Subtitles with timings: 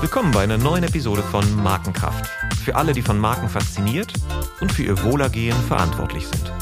[0.00, 2.26] Willkommen bei einer neuen Episode von Markenkraft.
[2.62, 4.12] Für alle, die von Marken fasziniert
[4.60, 6.52] und für ihr Wohlergehen verantwortlich sind.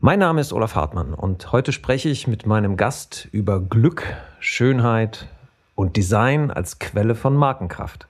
[0.00, 4.02] Mein Name ist Olaf Hartmann und heute spreche ich mit meinem Gast über Glück,
[4.40, 5.28] Schönheit
[5.76, 8.08] und Design als Quelle von Markenkraft.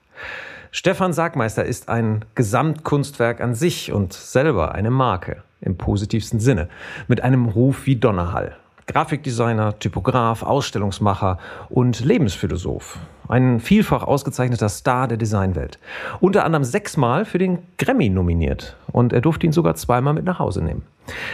[0.71, 6.69] Stefan Sagmeister ist ein Gesamtkunstwerk an sich und selber eine Marke im positivsten Sinne,
[7.07, 8.55] mit einem Ruf wie Donnerhall.
[8.85, 12.99] Grafikdesigner, Typograf, Ausstellungsmacher und Lebensphilosoph.
[13.27, 15.79] Ein vielfach ausgezeichneter Star der Designwelt.
[16.19, 20.39] Unter anderem sechsmal für den Grammy nominiert und er durfte ihn sogar zweimal mit nach
[20.39, 20.83] Hause nehmen.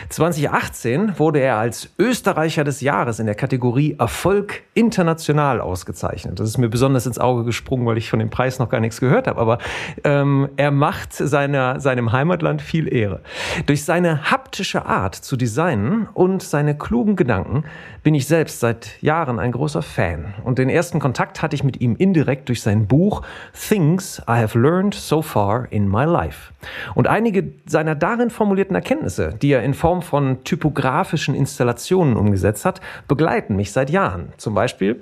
[0.10, 6.40] 2018 wurde er als Österreicher des Jahres in der Kategorie Erfolg international ausgezeichnet.
[6.40, 9.00] Das ist mir besonders ins Auge gesprungen, weil ich von dem Preis noch gar nichts
[9.00, 9.40] gehört habe.
[9.40, 9.58] Aber
[10.04, 13.22] ähm, er macht seiner, seinem Heimatland viel Ehre.
[13.66, 17.64] Durch seine haptische Art zu designen und seine klugen Gedanken
[18.04, 20.36] bin ich selbst seit Jahren ein großer Fan.
[20.44, 23.24] Und den ersten Kontakt hatte ich mit ihm indirekt durch sein Buch
[23.68, 26.54] Things I Have Learned So Far in My Life.
[26.94, 32.82] Und einige seiner darin formulierten Erkenntnisse, die er in Form von typografischen Installationen umgesetzt hat,
[33.08, 34.32] begleiten mich seit Jahren.
[34.38, 35.02] Zum Beispiel,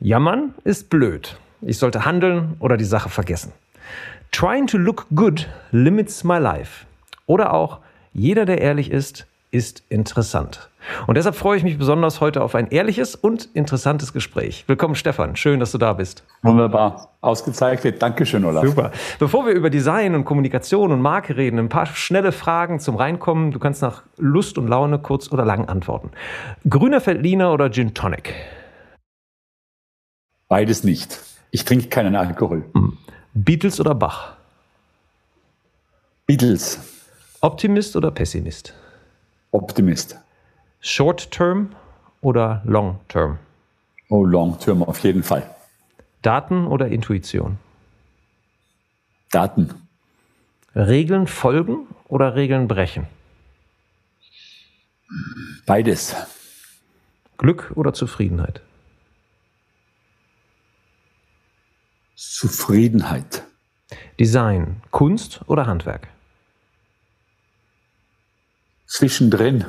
[0.00, 1.38] jammern ist blöd.
[1.62, 3.52] Ich sollte handeln oder die Sache vergessen.
[4.32, 6.86] Trying to look good limits my life.
[7.26, 7.78] Oder auch,
[8.12, 10.69] jeder, der ehrlich ist, ist interessant.
[11.06, 14.64] Und deshalb freue ich mich besonders heute auf ein ehrliches und interessantes Gespräch.
[14.66, 15.36] Willkommen, Stefan.
[15.36, 16.24] Schön, dass du da bist.
[16.42, 17.10] Wunderbar.
[17.20, 18.00] Ausgezeichnet.
[18.00, 18.64] Dankeschön, Olaf.
[18.64, 18.92] Super.
[19.18, 23.50] Bevor wir über Design und Kommunikation und Marke reden, ein paar schnelle Fragen zum Reinkommen.
[23.50, 26.10] Du kannst nach Lust und Laune kurz oder lang antworten.
[26.68, 28.34] Grüner Feldliner oder Gin Tonic?
[30.48, 31.20] Beides nicht.
[31.50, 32.64] Ich trinke keinen Alkohol.
[32.74, 32.96] Hm.
[33.34, 34.34] Beatles oder Bach?
[36.26, 36.78] Beatles.
[37.40, 38.74] Optimist oder Pessimist?
[39.50, 40.18] Optimist.
[40.80, 41.74] Short Term
[42.22, 43.38] oder Long Term?
[44.08, 45.54] Oh, Long Term auf jeden Fall.
[46.22, 47.58] Daten oder Intuition?
[49.30, 49.74] Daten.
[50.74, 53.06] Regeln folgen oder Regeln brechen?
[55.66, 56.16] Beides.
[57.36, 58.60] Glück oder Zufriedenheit?
[62.16, 63.44] Zufriedenheit.
[64.18, 66.08] Design, Kunst oder Handwerk?
[68.86, 69.64] Zwischendrin.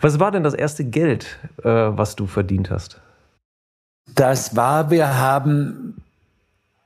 [0.00, 3.00] Was war denn das erste Geld, äh, was du verdient hast?
[4.14, 6.02] Das war, wir haben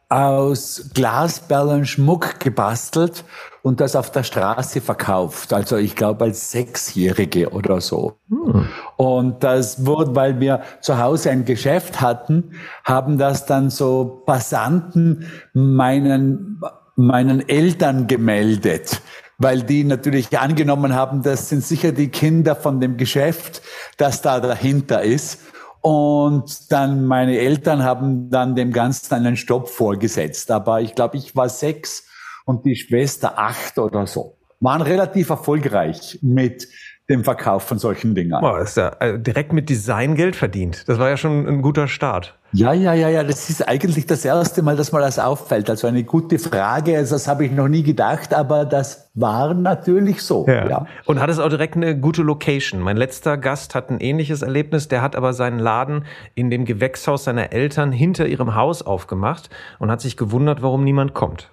[0.08, 3.24] aus Glasperlen Schmuck gebastelt
[3.62, 5.52] und das auf der Straße verkauft.
[5.52, 8.16] Also ich glaube als Sechsjährige oder so.
[8.30, 8.68] Hm.
[8.96, 12.52] Und das wurde, weil wir zu Hause ein Geschäft hatten,
[12.84, 16.62] haben das dann so Passanten meinen,
[16.96, 19.02] meinen Eltern gemeldet
[19.38, 23.62] weil die natürlich angenommen haben, das sind sicher die Kinder von dem Geschäft,
[23.96, 25.40] das da dahinter ist.
[25.80, 30.50] Und dann meine Eltern haben dann dem Ganzen einen Stopp vorgesetzt.
[30.50, 32.04] Aber ich glaube, ich war sechs
[32.44, 34.36] und die Schwester acht oder so.
[34.58, 36.66] Waren relativ erfolgreich mit
[37.08, 38.38] dem Verkauf von solchen Dingen.
[38.40, 40.88] Boah, ist ja also direkt mit Design Geld verdient.
[40.88, 42.34] Das war ja schon ein guter Start.
[42.52, 43.24] Ja, ja, ja, ja.
[43.24, 45.68] Das ist eigentlich das erste Mal, dass mir das auffällt.
[45.68, 46.96] Also eine gute Frage.
[46.96, 50.46] Also das habe ich noch nie gedacht, aber das war natürlich so.
[50.46, 50.68] Ja.
[50.68, 50.86] ja.
[51.06, 52.80] Und hat es auch direkt eine gute Location.
[52.80, 54.88] Mein letzter Gast hat ein ähnliches Erlebnis.
[54.88, 56.04] Der hat aber seinen Laden
[56.34, 61.14] in dem Gewächshaus seiner Eltern hinter ihrem Haus aufgemacht und hat sich gewundert, warum niemand
[61.14, 61.50] kommt.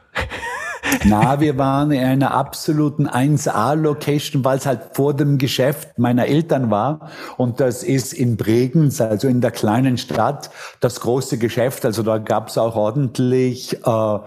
[1.06, 6.72] Na, wir waren in einer absoluten 1A-Location, weil es halt vor dem Geschäft meiner Eltern
[6.72, 7.10] war.
[7.38, 11.86] Und das ist in Bregenz, also in der kleinen Stadt, das große Geschäft.
[11.86, 13.78] Also da gab es auch ordentlich...
[13.86, 14.20] Äh,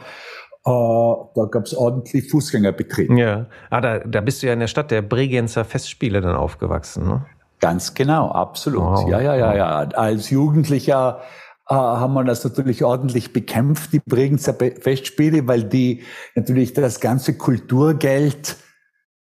[0.66, 3.10] Uh, da gab es ordentlich Fußgängerbetrieb.
[3.16, 7.06] Ja, ah, da, da bist du ja in der Stadt der Bregenzer Festspiele dann aufgewachsen,
[7.06, 7.24] ne?
[7.60, 8.82] Ganz genau, absolut.
[8.82, 9.08] Wow.
[9.08, 9.78] Ja, ja, ja, ja.
[9.94, 11.20] Als Jugendlicher
[11.74, 16.02] haben wir das natürlich ordentlich bekämpft, die Bregenzer Festspiele, weil die
[16.34, 18.56] natürlich das ganze Kulturgeld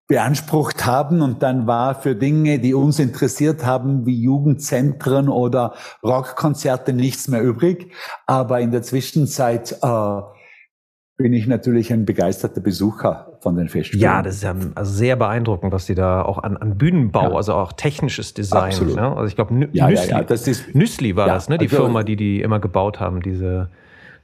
[0.08, 5.74] beansprucht haben und dann war für Dinge, die uns interessiert haben, wie Jugendzentren oder
[6.04, 7.92] Rockkonzerte nichts mehr übrig.
[8.28, 10.22] Aber in der Zwischenzeit äh,
[11.18, 14.02] bin ich natürlich ein begeisterter Besucher von den Festspielen.
[14.02, 17.36] Ja, das ist ja also sehr beeindruckend, was die da auch an, an Bühnenbau, ja.
[17.36, 18.72] also auch technisches Design.
[18.72, 18.96] Absolut.
[18.96, 19.08] Ne?
[19.08, 21.60] Also ich glaube, Nü ja, Nüssli, ja, ist, Nüssli war das, ne?
[21.60, 23.70] die also, Firma, die die immer gebaut haben, diese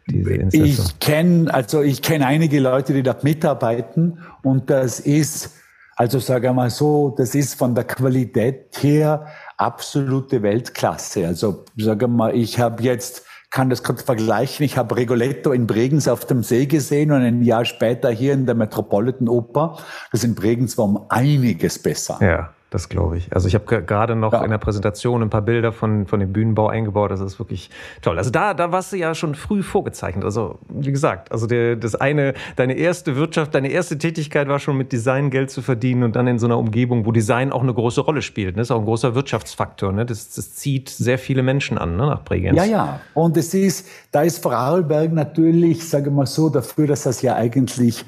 [0.08, 5.54] diese Ich kenne also ich kenne einige Leute, die dort mitarbeiten und das ist
[5.96, 9.28] also sage ich mal so, das ist von der Qualität her
[9.58, 11.28] absolute Weltklasse.
[11.28, 14.65] Also sage mal, ich habe jetzt kann das kurz vergleichen.
[14.65, 18.45] Ich habe Rigoletto in Bregenz auf dem See gesehen und ein Jahr später hier in
[18.45, 19.77] der Metropolitan Oper.
[20.12, 22.18] Das in Bregenz war um einiges besser.
[22.21, 22.53] Ja.
[22.72, 23.28] Das glaube ich.
[23.34, 24.46] Also ich habe gerade noch ja.
[24.46, 27.12] in der Präsentation ein paar Bilder von, von dem Bühnenbau eingebaut.
[27.12, 27.70] Das ist wirklich
[28.02, 28.18] toll.
[28.18, 30.24] Also da, da warst du ja schon früh vorgezeichnet.
[30.24, 34.78] Also wie gesagt, also der, das eine, deine erste Wirtschaft, deine erste Tätigkeit war schon
[34.78, 37.74] mit Design Geld zu verdienen und dann in so einer Umgebung, wo Design auch eine
[37.74, 38.56] große Rolle spielt.
[38.56, 39.92] Das ist auch ein großer Wirtschaftsfaktor.
[39.92, 40.06] Ne?
[40.06, 42.06] Das, das zieht sehr viele Menschen an ne?
[42.06, 42.56] nach Bregenz.
[42.56, 43.02] Ja, ja.
[43.14, 48.06] Und es ist, da ist Vorarlberg natürlich, sage mal so, dafür, dass das ja eigentlich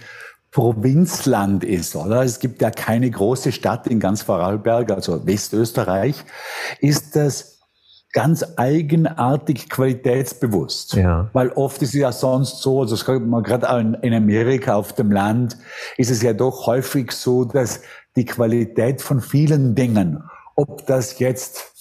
[0.54, 2.22] Provinzland ist, oder?
[2.24, 6.24] Es gibt ja keine große Stadt in ganz Vorarlberg, also Westösterreich,
[6.80, 7.54] ist das
[8.14, 10.94] ganz eigenartig qualitätsbewusst.
[10.94, 11.30] Ja.
[11.34, 13.68] Weil oft ist es ja sonst so, also das man gerade
[14.04, 15.58] in Amerika auf dem Land,
[15.98, 17.82] ist es ja doch häufig so, dass
[18.16, 20.24] die Qualität von vielen Dingen,
[20.56, 21.73] ob das jetzt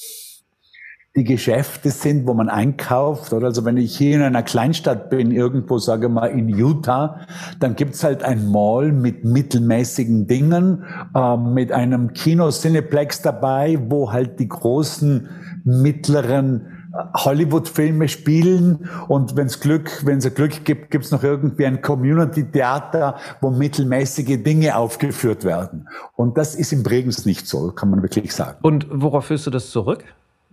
[1.14, 3.32] die Geschäfte sind, wo man einkauft.
[3.32, 7.20] Oder also wenn ich hier in einer Kleinstadt bin, irgendwo, sage mal in Utah,
[7.60, 14.10] dann gibt's halt ein Mall mit mittelmäßigen Dingen, äh, mit einem Kino Cineplex dabei, wo
[14.10, 15.28] halt die großen
[15.64, 21.82] mittleren äh, Hollywood-Filme spielen und wenn's Glück, wenn es Glück gibt, gibt's noch irgendwie ein
[21.82, 25.88] Community-Theater, wo mittelmäßige Dinge aufgeführt werden.
[26.16, 28.56] Und das ist in Bregenz nicht so, kann man wirklich sagen.
[28.62, 30.04] Und worauf führst du das zurück?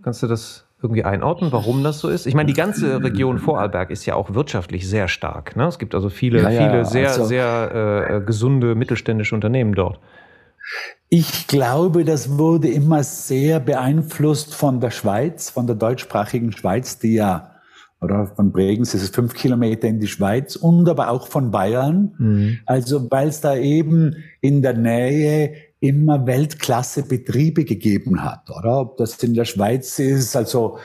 [0.03, 2.25] Kannst du das irgendwie einordnen, warum das so ist?
[2.25, 5.55] Ich meine, die ganze Region Vorarlberg ist ja auch wirtschaftlich sehr stark.
[5.55, 5.65] Ne?
[5.65, 9.99] Es gibt also viele, ja, ja, viele sehr, also, sehr äh, gesunde mittelständische Unternehmen dort.
[11.09, 17.15] Ich glaube, das wurde immer sehr beeinflusst von der Schweiz, von der deutschsprachigen Schweiz, die
[17.15, 17.55] ja,
[18.01, 22.13] oder von Bregenz ist es fünf Kilometer in die Schweiz und aber auch von Bayern.
[22.17, 22.59] Mhm.
[22.65, 28.81] Also, weil es da eben in der Nähe immer Weltklasse-Betriebe gegeben hat, oder?
[28.81, 30.77] Ob das in der Schweiz ist, also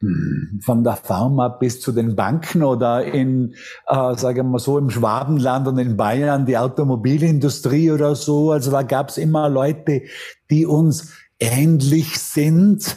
[0.00, 3.54] hm, von der Pharma bis zu den Banken oder in,
[3.86, 8.50] äh, sagen wir so, im Schwabenland und in Bayern die Automobilindustrie oder so.
[8.50, 10.02] Also da gab es immer Leute,
[10.50, 12.96] die uns ähnlich sind,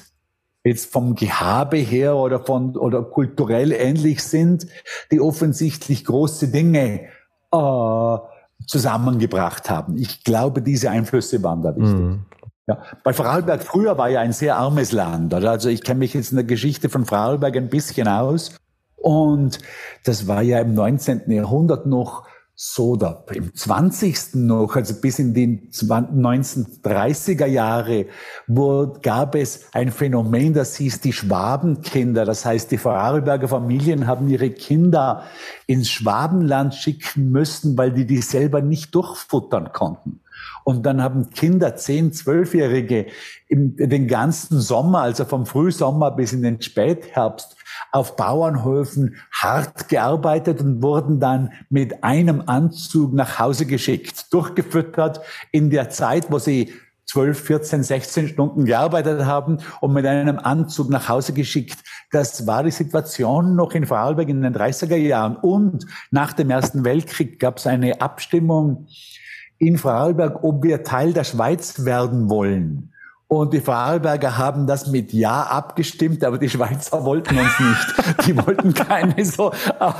[0.63, 4.65] jetzt vom Gehabe her oder von oder kulturell ähnlich sind,
[5.11, 7.01] die offensichtlich große Dinge
[7.51, 8.17] äh,
[8.67, 9.97] zusammengebracht haben.
[9.97, 11.93] Ich glaube, diese Einflüsse waren da wichtig.
[11.93, 12.25] Mhm.
[12.67, 15.33] Ja, bei Vorarlberg früher war ja ein sehr armes Land.
[15.33, 18.57] Also ich kenne mich jetzt in der Geschichte von Vorarlberg ein bisschen aus.
[18.95, 19.59] Und
[20.03, 21.29] das war ja im 19.
[21.29, 22.25] Jahrhundert noch
[22.55, 24.35] so da im 20.
[24.35, 28.05] noch, also bis in die 1930er Jahre,
[28.47, 32.23] wo gab es ein Phänomen, das hieß die Schwabenkinder.
[32.23, 35.23] Das heißt, die Vorarlberger Familien haben ihre Kinder
[35.67, 40.21] ins Schwabenland schicken müssen, weil die die selber nicht durchfuttern konnten.
[40.65, 43.05] Und dann haben Kinder, zehn, zwölfjährige,
[43.49, 47.55] den ganzen Sommer, also vom Frühsommer bis in den Spätherbst,
[47.91, 55.21] auf Bauernhöfen hart gearbeitet und wurden dann mit einem Anzug nach Hause geschickt, durchgefüttert
[55.51, 56.73] in der Zeit, wo sie
[57.05, 61.77] 12, 14, 16 Stunden gearbeitet haben und mit einem Anzug nach Hause geschickt.
[62.11, 65.35] Das war die Situation noch in Vorarlberg in den 30er Jahren.
[65.35, 68.87] Und nach dem Ersten Weltkrieg gab es eine Abstimmung
[69.57, 72.91] in Vorarlberg, ob wir Teil der Schweiz werden wollen.
[73.27, 78.27] Und die Vorarlberger haben das mit Ja abgestimmt, aber die Schweizer wollten uns nicht.
[78.27, 79.91] Die wollten keine so äh,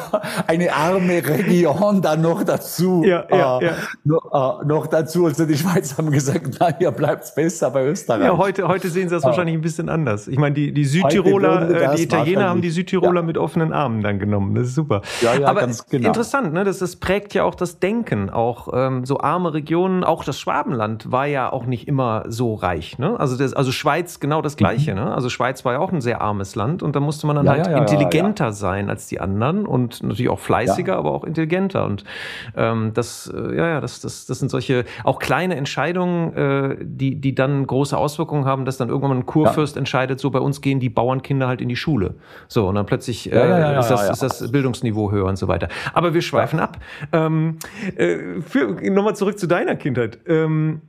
[0.45, 3.03] eine arme Region da noch dazu.
[3.03, 3.71] Ja, ja, äh, ja.
[4.03, 5.25] Noch, äh, noch, dazu.
[5.25, 8.25] Also die Schweizer haben gesagt, na, ihr bleibt's besser bei Österreich.
[8.25, 10.27] Ja, heute, heute sehen sie das wahrscheinlich ein bisschen anders.
[10.27, 13.25] Ich meine, die, die Südtiroler, äh, die Italiener haben die Südtiroler ja.
[13.25, 14.53] mit offenen Armen dann genommen.
[14.53, 15.01] Das ist super.
[15.21, 16.09] Ja, ja, aber ganz genau.
[16.09, 16.63] Interessant, ne?
[16.63, 18.29] Das, das prägt ja auch das Denken.
[18.29, 22.99] Auch ähm, so arme Regionen, auch das Schwabenland war ja auch nicht immer so reich.
[22.99, 23.14] Ne?
[23.15, 24.91] Also, das, also Schweiz genau das Gleiche.
[24.91, 24.99] Mhm.
[24.99, 25.13] Ne?
[25.13, 27.51] Also Schweiz war ja auch ein sehr armes Land und da musste man dann ja,
[27.53, 31.85] halt ja, intelligenter sein als die anderen und natürlich auch fleißiger, aber auch intelligenter.
[31.85, 32.03] Und
[32.55, 37.19] ähm, das, äh, ja, ja, das, das, das sind solche auch kleine Entscheidungen, äh, die,
[37.19, 40.79] die dann große Auswirkungen haben, dass dann irgendwann ein Kurfürst entscheidet, so bei uns gehen
[40.79, 42.15] die Bauernkinder halt in die Schule.
[42.47, 45.67] So, und dann plötzlich äh, ist, das, ist das Bildungsniveau höher und so weiter.
[45.93, 46.77] Aber wir schweifen ab.
[47.11, 47.57] Ähm,
[47.97, 48.17] äh,
[48.89, 50.19] Nochmal zurück zu deiner Kindheit.
[50.27, 50.81] Ähm,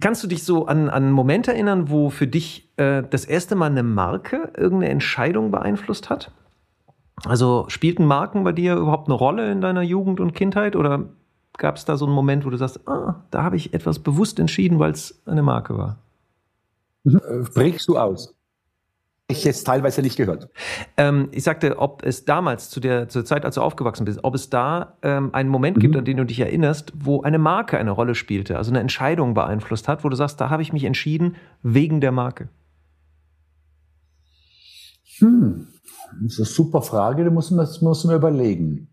[0.00, 3.56] Kannst du dich so an, an einen Moment erinnern, wo für dich äh, das erste
[3.56, 6.30] Mal eine Marke irgendeine Entscheidung beeinflusst hat?
[7.24, 11.04] Also spielten Marken bei dir überhaupt eine Rolle in deiner Jugend und Kindheit oder
[11.58, 14.38] gab es da so einen Moment, wo du sagst, ah, da habe ich etwas bewusst
[14.38, 15.98] entschieden, weil es eine Marke war?
[17.04, 18.34] Brichst du aus?
[19.32, 20.48] Ich jetzt teilweise nicht gehört.
[20.96, 24.34] Ähm, ich sagte, ob es damals, zu der, zur Zeit, als du aufgewachsen bist, ob
[24.34, 25.80] es da ähm, einen Moment mhm.
[25.80, 29.34] gibt, an den du dich erinnerst, wo eine Marke eine Rolle spielte, also eine Entscheidung
[29.34, 32.48] beeinflusst hat, wo du sagst, da habe ich mich entschieden wegen der Marke.
[35.18, 35.68] Hm.
[36.22, 38.88] Das ist eine super Frage, da muss man, das muss man überlegen.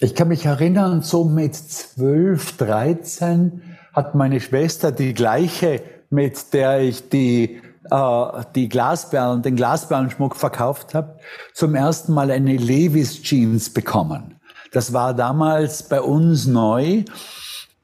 [0.00, 6.80] Ich kann mich erinnern, so mit 12, 13 hat meine Schwester die gleiche, mit der
[6.80, 11.18] ich die, äh, die Glasperlen, den Glasperlenschmuck verkauft habe,
[11.54, 14.36] zum ersten Mal eine Levis Jeans bekommen.
[14.72, 17.04] Das war damals bei uns neu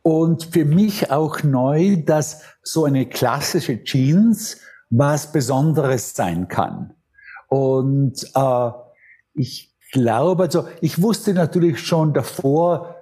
[0.02, 4.58] und für mich auch neu, dass so eine klassische Jeans
[4.90, 6.94] was Besonderes sein kann.
[7.48, 8.70] Und äh,
[9.34, 12.97] ich glaube, also ich wusste natürlich schon davor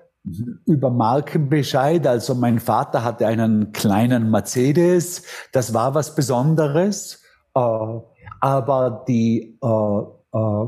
[0.66, 2.06] über Marken Bescheid.
[2.06, 7.23] Also mein Vater hatte einen kleinen Mercedes, das war was Besonderes.
[7.54, 7.61] Äh,
[8.40, 10.66] aber die, äh, äh,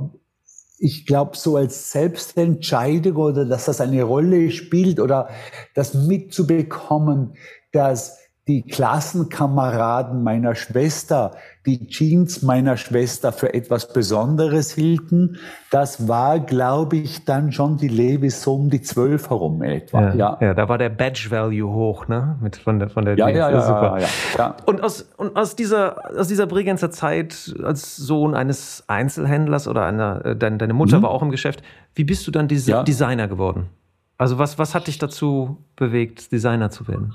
[0.78, 5.28] ich glaube, so als Selbstentscheidung oder dass das eine Rolle spielt oder
[5.74, 7.34] das mitzubekommen,
[7.72, 8.18] dass
[8.48, 11.32] die Klassenkameraden meiner Schwester
[11.68, 15.36] die Jeans meiner Schwester für etwas Besonderes hielten.
[15.70, 20.08] Das war, glaube ich, dann schon die Levis so um die zwölf herum etwa.
[20.08, 20.38] Ja, ja.
[20.40, 22.38] ja, da war der Badge Value hoch, ne?
[22.40, 23.38] Mit von der von der ja, Jeans.
[23.38, 23.98] Ja, ja, super.
[24.00, 29.68] Ja, ja, Und aus und aus dieser aus dieser Bregenzer Zeit als Sohn eines Einzelhändlers
[29.68, 31.02] oder einer äh, deine, deine Mutter mhm.
[31.02, 31.62] war auch im Geschäft.
[31.94, 33.68] Wie bist du dann Desi Designer geworden?
[34.16, 37.14] Also was was hat dich dazu bewegt, Designer zu werden?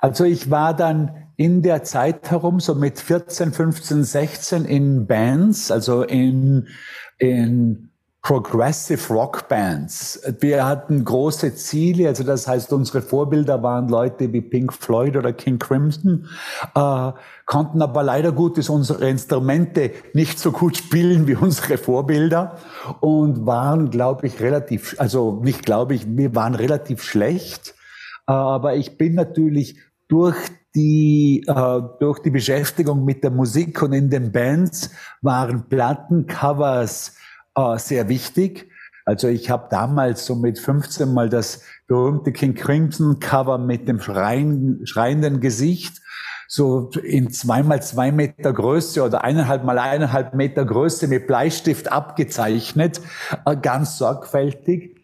[0.00, 5.70] Also ich war dann in der Zeit herum, so mit 14, 15, 16 in Bands,
[5.70, 6.66] also in,
[7.18, 7.90] in
[8.22, 10.20] Progressive Rock Bands.
[10.40, 15.32] Wir hatten große Ziele, also das heißt, unsere Vorbilder waren Leute wie Pink Floyd oder
[15.32, 16.26] King Crimson,
[16.74, 17.12] äh,
[17.46, 22.58] konnten aber leider Gottes unsere Instrumente nicht so gut spielen wie unsere Vorbilder
[23.00, 27.76] und waren, glaube ich, relativ, also nicht glaube ich, wir waren relativ schlecht.
[28.26, 29.78] Aber ich bin natürlich
[30.08, 30.36] durch
[30.74, 34.90] die, äh, durch die Beschäftigung mit der Musik und in den Bands
[35.22, 37.16] waren Plattencovers
[37.54, 38.70] äh, sehr wichtig.
[39.04, 44.00] Also ich habe damals so mit 15 mal das berühmte King Crimson Cover mit dem
[44.00, 46.02] schreien, schreienden Gesicht
[46.50, 53.02] so in zweimal zwei Meter Größe oder eineinhalb mal eineinhalb Meter Größe mit Bleistift abgezeichnet,
[53.44, 54.97] äh, ganz sorgfältig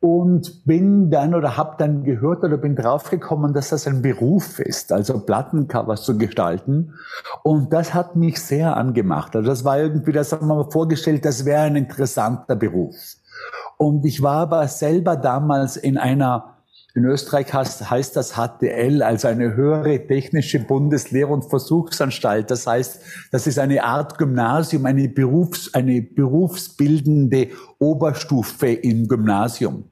[0.00, 4.92] und bin dann oder habe dann gehört oder bin draufgekommen, dass das ein Beruf ist,
[4.92, 6.94] also Plattencovers zu gestalten.
[7.42, 9.36] Und das hat mich sehr angemacht.
[9.36, 12.96] Also das war irgendwie, das haben wir mal vorgestellt, das wäre ein interessanter Beruf.
[13.76, 16.49] Und ich war aber selber damals in einer
[16.94, 22.50] in Österreich heißt, heißt das HTL, also eine höhere technische Bundeslehr- und Versuchsanstalt.
[22.50, 29.84] Das heißt, das ist eine Art Gymnasium, eine, Berufs-, eine berufsbildende Oberstufe im Gymnasium.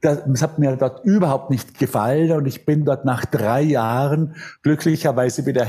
[0.00, 5.44] Das hat mir dort überhaupt nicht gefallen und ich bin dort nach drei Jahren glücklicherweise
[5.44, 5.66] wieder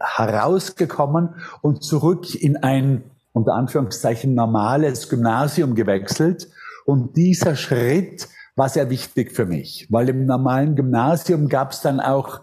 [0.00, 1.30] herausgekommen
[1.62, 6.48] und zurück in ein unter Anführungszeichen normales Gymnasium gewechselt.
[6.84, 12.00] Und dieser Schritt war sehr wichtig für mich, weil im normalen Gymnasium gab es dann
[12.00, 12.42] auch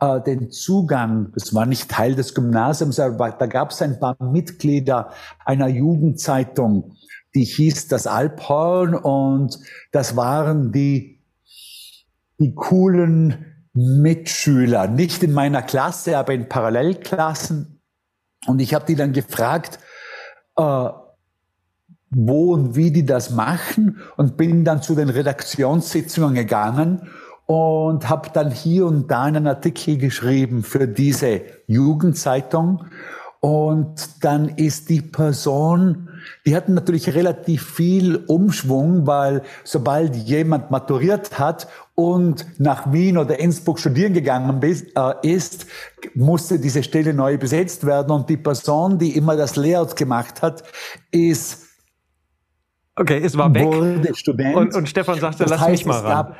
[0.00, 4.16] äh, den Zugang, das war nicht Teil des Gymnasiums, aber da gab es ein paar
[4.20, 5.10] Mitglieder
[5.44, 6.94] einer Jugendzeitung,
[7.34, 9.58] die hieß das Alphorn und
[9.90, 11.24] das waren die,
[12.38, 17.80] die coolen Mitschüler, nicht in meiner Klasse, aber in Parallelklassen.
[18.46, 19.78] Und ich habe die dann gefragt,
[20.56, 20.88] äh,
[22.10, 27.02] wo und wie die das machen und bin dann zu den Redaktionssitzungen gegangen
[27.46, 32.84] und habe dann hier und da einen Artikel geschrieben für diese Jugendzeitung.
[33.40, 36.08] Und dann ist die Person,
[36.44, 43.38] die hatten natürlich relativ viel Umschwung, weil sobald jemand maturiert hat und nach Wien oder
[43.38, 45.66] Innsbruck studieren gegangen äh, ist,
[46.14, 48.10] musste diese Stelle neu besetzt werden.
[48.10, 50.64] Und die Person, die immer das Layout gemacht hat,
[51.12, 51.67] ist
[53.00, 53.64] Okay, es war weg.
[53.64, 56.34] Und, und Stefan sagte, das lass heißt, mich mal ran.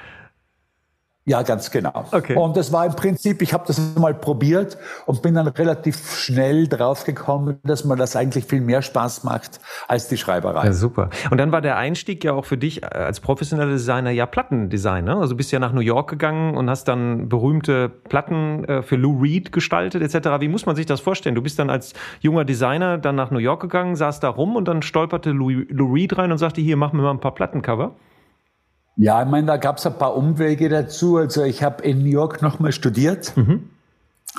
[1.29, 2.07] Ja, ganz genau.
[2.11, 2.35] Okay.
[2.35, 6.67] Und das war im Prinzip, ich habe das mal probiert und bin dann relativ schnell
[6.69, 10.65] draufgekommen, dass mir das eigentlich viel mehr Spaß macht als die Schreiberei.
[10.65, 11.11] Ja, super.
[11.31, 15.17] Und dann war der Einstieg ja auch für dich als professioneller Designer ja Plattendesigner.
[15.17, 15.21] Ne?
[15.21, 19.21] Also bist ja nach New York gegangen und hast dann berühmte Platten äh, für Lou
[19.21, 20.41] Reed gestaltet etc.
[20.41, 21.35] Wie muss man sich das vorstellen?
[21.35, 24.67] Du bist dann als junger Designer dann nach New York gegangen, saß da rum und
[24.67, 27.93] dann stolperte Lou, Lou Reed rein und sagte, hier, mach mir mal ein paar Plattencover.
[28.99, 31.17] Ja, ich meine, da gab es ein paar Umwege dazu.
[31.17, 33.71] Also ich habe in New York nochmal studiert, mhm.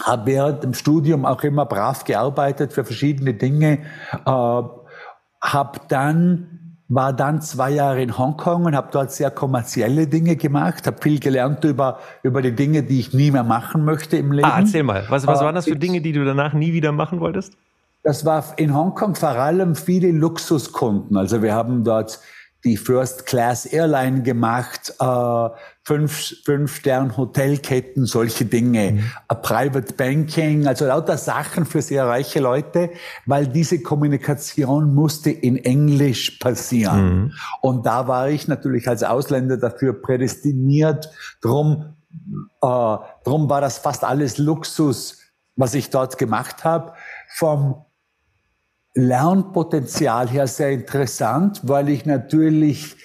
[0.04, 3.80] habe während dem Studium auch immer brav gearbeitet für verschiedene Dinge,
[4.26, 4.62] äh,
[5.42, 6.60] habe dann
[6.92, 11.20] war dann zwei Jahre in Hongkong und habe dort sehr kommerzielle Dinge gemacht, habe viel
[11.20, 14.50] gelernt über, über die Dinge, die ich nie mehr machen möchte im Leben.
[14.50, 17.20] Ah, erzähl mal, was, was waren das für Dinge, die du danach nie wieder machen
[17.20, 17.54] wolltest?
[18.02, 21.16] Das war in Hongkong vor allem viele Luxuskunden.
[21.16, 22.20] Also wir haben dort
[22.64, 25.50] die First Class Airline gemacht, äh,
[25.84, 29.42] fünf, fünf Stern Hotelketten, solche Dinge, mhm.
[29.42, 32.92] Private Banking, also lauter Sachen für sehr reiche Leute,
[33.26, 37.14] weil diese Kommunikation musste in Englisch passieren.
[37.14, 37.34] Mhm.
[37.62, 41.10] Und da war ich natürlich als Ausländer dafür prädestiniert.
[41.42, 41.96] Drum,
[42.62, 45.18] äh, drum war das fast alles Luxus,
[45.56, 46.94] was ich dort gemacht habe.
[47.30, 47.86] Vom
[48.96, 52.96] Lernpotenzial her sehr interessant, weil ich natürlich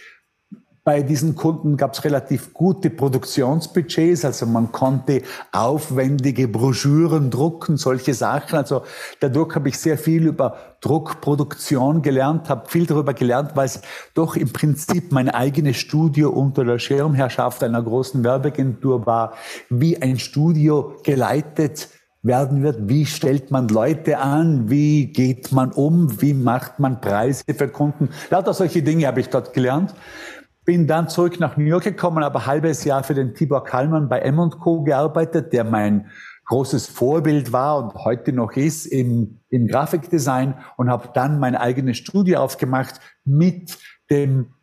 [0.85, 8.13] bei diesen Kunden gab es relativ gute Produktionsbudgets, also man konnte aufwendige Broschüren drucken, solche
[8.13, 8.59] Sachen.
[8.59, 8.83] Also
[9.19, 13.81] dadurch habe ich sehr viel über Druckproduktion gelernt, habe viel darüber gelernt, weil es
[14.13, 19.33] doch im Prinzip mein eigenes Studio unter der Schirmherrschaft einer großen Werbeagentur war,
[19.71, 21.89] wie ein Studio geleitet
[22.25, 22.89] werden wird.
[22.89, 24.71] Wie stellt man Leute an?
[24.71, 26.21] Wie geht man um?
[26.21, 28.09] Wie macht man Preise für Kunden?
[28.31, 29.95] Lauter solche Dinge habe ich dort gelernt.
[30.65, 34.21] Bin dann zurück nach New York gekommen, habe halbes Jahr für den Tibor Kallmann bei
[34.21, 36.07] M&Co gearbeitet, der mein
[36.47, 41.99] großes Vorbild war und heute noch ist im, im Grafikdesign und habe dann mein eigenes
[41.99, 43.79] Studio aufgemacht mit
[44.11, 44.55] dem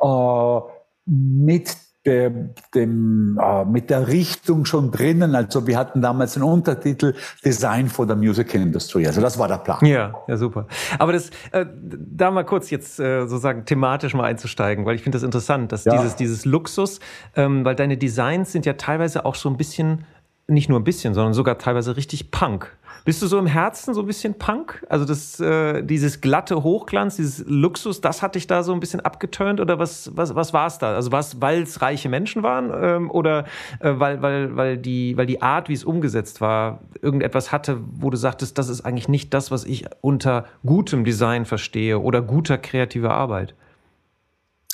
[0.00, 0.60] äh,
[1.06, 1.76] mit
[2.06, 2.30] der,
[2.74, 5.34] dem, äh, mit der Richtung schon drinnen.
[5.34, 7.14] Also wir hatten damals einen Untertitel
[7.44, 9.06] Design for the Music Industry.
[9.06, 9.84] Also das war der Plan.
[9.84, 10.66] Ja, ja, super.
[10.98, 15.16] Aber das, äh, da mal kurz jetzt äh, sozusagen thematisch mal einzusteigen, weil ich finde
[15.16, 15.92] das interessant, dass ja.
[15.92, 17.00] dieses, dieses Luxus,
[17.36, 20.06] ähm, weil deine Designs sind ja teilweise auch so ein bisschen,
[20.48, 22.76] nicht nur ein bisschen, sondern sogar teilweise richtig Punk.
[23.04, 24.84] Bist du so im Herzen so ein bisschen Punk?
[24.88, 29.00] Also das, äh, dieses glatte Hochglanz, dieses Luxus, das hat dich da so ein bisschen
[29.00, 30.94] abgeturnt oder was, was, was war es da?
[30.94, 33.44] Also weil es reiche Menschen waren ähm, oder
[33.80, 38.10] äh, weil, weil, weil, die, weil die Art, wie es umgesetzt war, irgendetwas hatte, wo
[38.10, 42.58] du sagtest, das ist eigentlich nicht das, was ich unter gutem Design verstehe oder guter
[42.58, 43.54] kreativer Arbeit?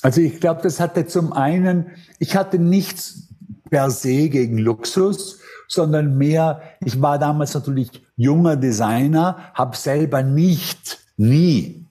[0.02, 1.86] Also ich glaube, das hatte zum einen,
[2.18, 3.26] ich hatte nichts
[3.70, 10.98] per se gegen Luxus, sondern mehr, ich war damals natürlich junger Designer, habe selber nicht,
[11.16, 11.86] nie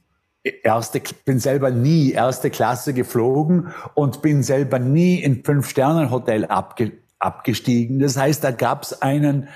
[0.63, 7.99] erste, bin selber nie erste Klasse geflogen und bin selber nie in Fünf-Sterne-Hotel abge, abgestiegen.
[7.99, 9.47] Das heißt, da gab es einen,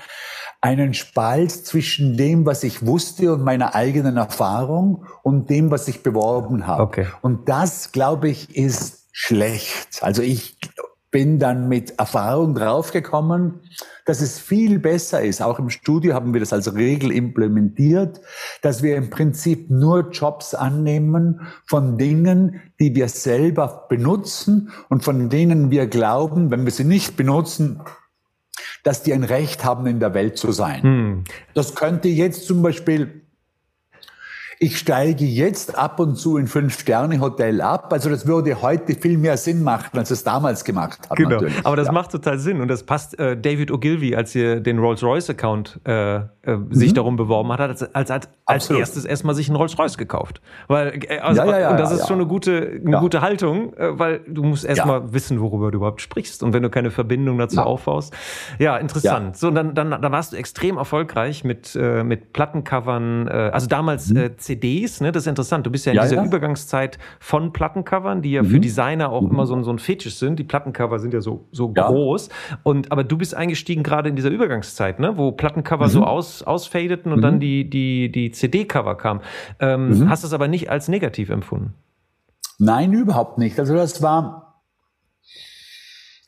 [0.60, 6.02] einen Spalt zwischen dem, was ich wusste und meiner eigenen Erfahrung und dem, was ich
[6.02, 6.82] beworben habe.
[6.82, 7.06] Okay.
[7.22, 10.02] Und das, glaube ich, ist schlecht.
[10.02, 10.58] Also ich
[11.10, 13.60] bin dann mit Erfahrung draufgekommen,
[14.04, 15.42] dass es viel besser ist.
[15.42, 18.20] Auch im Studio haben wir das als Regel implementiert,
[18.62, 25.28] dass wir im Prinzip nur Jobs annehmen von Dingen, die wir selber benutzen und von
[25.28, 27.82] denen wir glauben, wenn wir sie nicht benutzen,
[28.82, 30.82] dass die ein Recht haben, in der Welt zu sein.
[30.82, 31.24] Hm.
[31.54, 33.19] Das könnte jetzt zum Beispiel
[34.62, 37.90] ich steige jetzt ab und zu in Fünf-Sterne-Hotel ab.
[37.94, 41.16] Also das würde heute viel mehr Sinn machen, als es damals gemacht hat.
[41.16, 41.64] Genau, natürlich.
[41.64, 41.92] aber das ja.
[41.92, 46.56] macht total Sinn und das passt äh, David Ogilvy, als er den Rolls-Royce-Account äh, äh,
[46.56, 46.74] mhm.
[46.74, 50.42] sich darum beworben hat, als, als, als, als erstes erstmal sich einen Rolls-Royce gekauft.
[50.68, 53.98] Weil, äh, also, ja, ja, und das ist schon eine gute, eine gute Haltung, äh,
[53.98, 57.62] weil du musst erstmal wissen, worüber du überhaupt sprichst und wenn du keine Verbindung dazu
[57.62, 58.14] aufbaust.
[58.58, 59.38] Ja, interessant.
[59.38, 64.36] So, dann, dann, dann warst du extrem erfolgreich mit, äh, mit Plattencovern, also damals mhm.
[64.50, 65.12] CDs, ne?
[65.12, 65.64] Das ist interessant.
[65.64, 66.24] Du bist ja in ja, dieser ja.
[66.24, 68.48] Übergangszeit von Plattencovern, die ja mhm.
[68.48, 69.30] für Designer auch mhm.
[69.30, 70.38] immer so, so ein Fetisch sind.
[70.38, 71.86] Die Plattencover sind ja so, so ja.
[71.86, 72.30] groß.
[72.64, 75.16] Und, aber du bist eingestiegen gerade in dieser Übergangszeit, ne?
[75.16, 75.90] Wo Plattencover mhm.
[75.90, 77.40] so aus, ausfadeten und dann mhm.
[77.40, 79.20] die, die, die CD-Cover kamen.
[79.60, 80.08] Ähm, mhm.
[80.10, 81.74] Hast das aber nicht als negativ empfunden?
[82.58, 83.58] Nein, überhaupt nicht.
[83.58, 84.62] Also das war,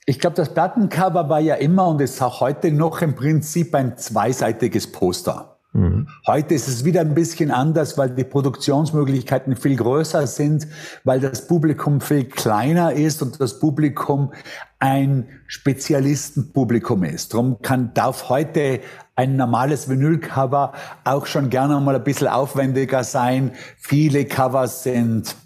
[0.06, 3.98] ich glaube, das Plattencover war ja immer und ist auch heute noch im Prinzip ein
[3.98, 5.51] zweiseitiges Poster.
[5.72, 6.08] Mhm.
[6.26, 10.66] Heute ist es wieder ein bisschen anders, weil die Produktionsmöglichkeiten viel größer sind,
[11.04, 14.32] weil das Publikum viel kleiner ist und das Publikum
[14.78, 17.32] ein Spezialistenpublikum ist.
[17.32, 18.80] Darum kann, darf heute
[19.14, 20.72] ein normales Vinylcover
[21.04, 23.52] auch schon gerne mal ein bisschen aufwendiger sein.
[23.78, 25.36] Viele Covers sind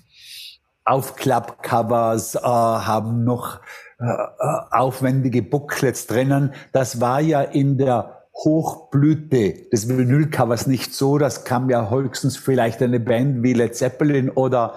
[0.85, 3.61] Aufklappcovers, äh, haben noch
[3.99, 6.53] äh, äh aufwendige Booklets drinnen.
[6.73, 11.17] Das war ja in der Hochblüte des Vinylcovers nicht so.
[11.17, 14.75] Das kam ja höchstens vielleicht eine Band wie Led Zeppelin oder,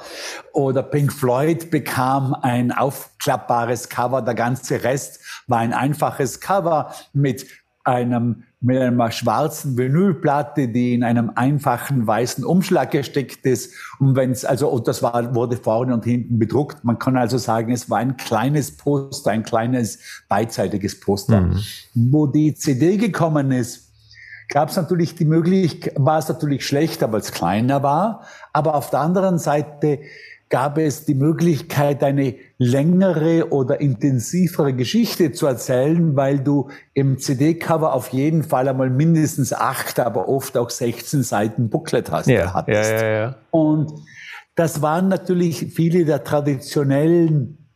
[0.53, 4.21] oder Pink Floyd bekam ein aufklappbares Cover.
[4.21, 7.45] Der ganze Rest war ein einfaches Cover mit
[7.89, 13.73] einem mit einer schwarzen Vinylplatte, die in einem einfachen weißen Umschlag gesteckt ist.
[13.99, 16.83] Und wenn es also und das war wurde vorne und hinten bedruckt.
[16.83, 21.59] Man kann also sagen, es war ein kleines Poster, ein kleines beidseitiges Poster, mhm.
[21.93, 23.89] wo die CD gekommen ist
[24.49, 28.89] gab es natürlich die Möglichkeit, war es natürlich schlechter, weil es kleiner war, aber auf
[28.89, 29.99] der anderen Seite
[30.49, 37.93] gab es die Möglichkeit, eine längere oder intensivere Geschichte zu erzählen, weil du im CD-Cover
[37.93, 42.27] auf jeden Fall einmal mindestens acht, aber oft auch 16 Seiten Booklet hast.
[42.27, 42.91] Ja, hattest.
[42.91, 43.35] Ja, ja, ja.
[43.51, 43.93] Und
[44.55, 47.69] das waren natürlich viele der traditionellen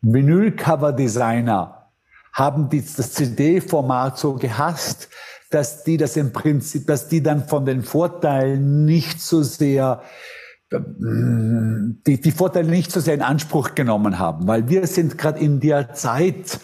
[0.00, 1.90] Vinyl-Cover-Designer
[2.32, 5.08] haben die, das CD-Format so gehasst,
[5.50, 10.02] dass die das im Prinzip, dass die dann von den Vorteilen nicht so sehr
[10.70, 15.60] die, die Vorteile nicht so sehr in Anspruch genommen haben, weil wir sind gerade in
[15.60, 16.60] der Zeit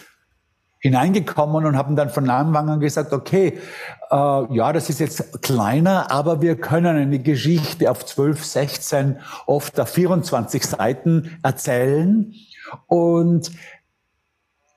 [0.79, 3.57] hineingekommen und haben dann von Anfang an gesagt, okay,
[4.11, 4.15] äh,
[4.55, 9.89] ja, das ist jetzt kleiner, aber wir können eine Geschichte auf 12, 16, oft auf
[9.89, 12.31] 24 Seiten erzählen.
[12.85, 13.51] Und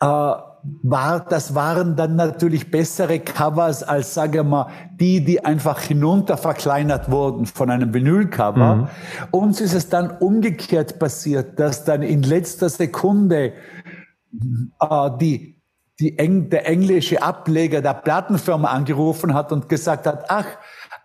[0.00, 0.32] äh,
[0.82, 4.68] war, das waren dann natürlich bessere Covers als, sage wir mal,
[4.98, 8.74] die, die einfach hinunter verkleinert wurden von einem Vinylcover.
[8.74, 8.88] Mhm.
[9.30, 13.52] Uns ist es dann umgekehrt passiert, dass dann in letzter Sekunde
[14.80, 15.60] äh, die,
[16.00, 20.46] die Eng, der englische Ableger der Plattenfirma angerufen hat und gesagt hat, ach,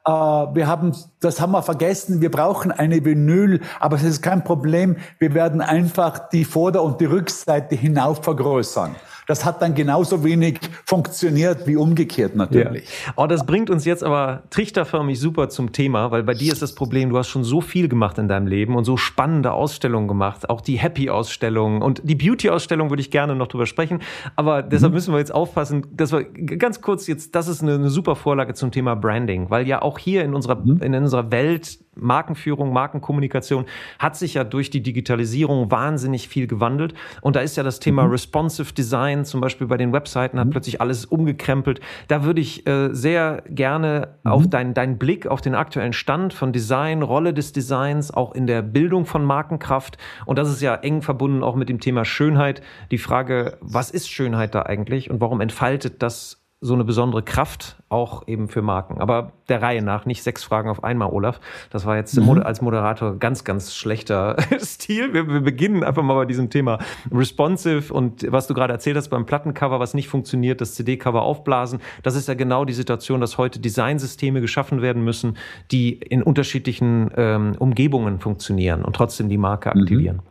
[0.05, 4.43] Uh, wir haben, das haben wir vergessen, wir brauchen eine Vinyl, aber es ist kein
[4.43, 8.97] Problem, wir werden einfach die Vorder- und die Rückseite hinauf vergrößern.
[9.27, 12.85] Das hat dann genauso wenig funktioniert wie umgekehrt natürlich.
[13.05, 13.13] Ja.
[13.15, 16.75] Oh, das bringt uns jetzt aber trichterförmig super zum Thema, weil bei dir ist das
[16.75, 20.49] Problem, du hast schon so viel gemacht in deinem Leben und so spannende Ausstellungen gemacht,
[20.49, 24.01] auch die Happy-Ausstellung und die Beauty-Ausstellung würde ich gerne noch drüber sprechen,
[24.35, 24.95] aber deshalb mhm.
[24.95, 28.53] müssen wir jetzt aufpassen, dass wir ganz kurz jetzt, das ist eine, eine super Vorlage
[28.53, 30.81] zum Thema Branding, weil ja auch hier in unserer, mhm.
[30.81, 33.65] in unserer Welt Markenführung, Markenkommunikation
[33.99, 36.93] hat sich ja durch die Digitalisierung wahnsinnig viel gewandelt.
[37.21, 38.11] Und da ist ja das Thema mhm.
[38.11, 40.51] Responsive Design, zum Beispiel bei den Webseiten, hat mhm.
[40.51, 41.79] plötzlich alles umgekrempelt.
[42.07, 44.31] Da würde ich äh, sehr gerne mhm.
[44.31, 48.47] auf deinen dein Blick auf den aktuellen Stand von Design, Rolle des Designs, auch in
[48.47, 49.97] der Bildung von Markenkraft.
[50.25, 52.61] Und das ist ja eng verbunden auch mit dem Thema Schönheit.
[52.91, 57.75] Die Frage, was ist Schönheit da eigentlich und warum entfaltet das so eine besondere Kraft,
[57.89, 58.99] auch eben für Marken.
[59.01, 61.41] Aber der Reihe nach, nicht sechs Fragen auf einmal, Olaf.
[61.69, 62.41] Das war jetzt mhm.
[62.41, 65.13] als Moderator ganz, ganz schlechter Stil.
[65.13, 66.79] Wir, wir, beginnen einfach mal bei diesem Thema
[67.11, 71.81] responsive und was du gerade erzählt hast beim Plattencover, was nicht funktioniert, das CD-Cover aufblasen.
[72.01, 75.37] Das ist ja genau die Situation, dass heute Designsysteme geschaffen werden müssen,
[75.69, 79.81] die in unterschiedlichen ähm, Umgebungen funktionieren und trotzdem die Marke mhm.
[79.81, 80.21] aktivieren.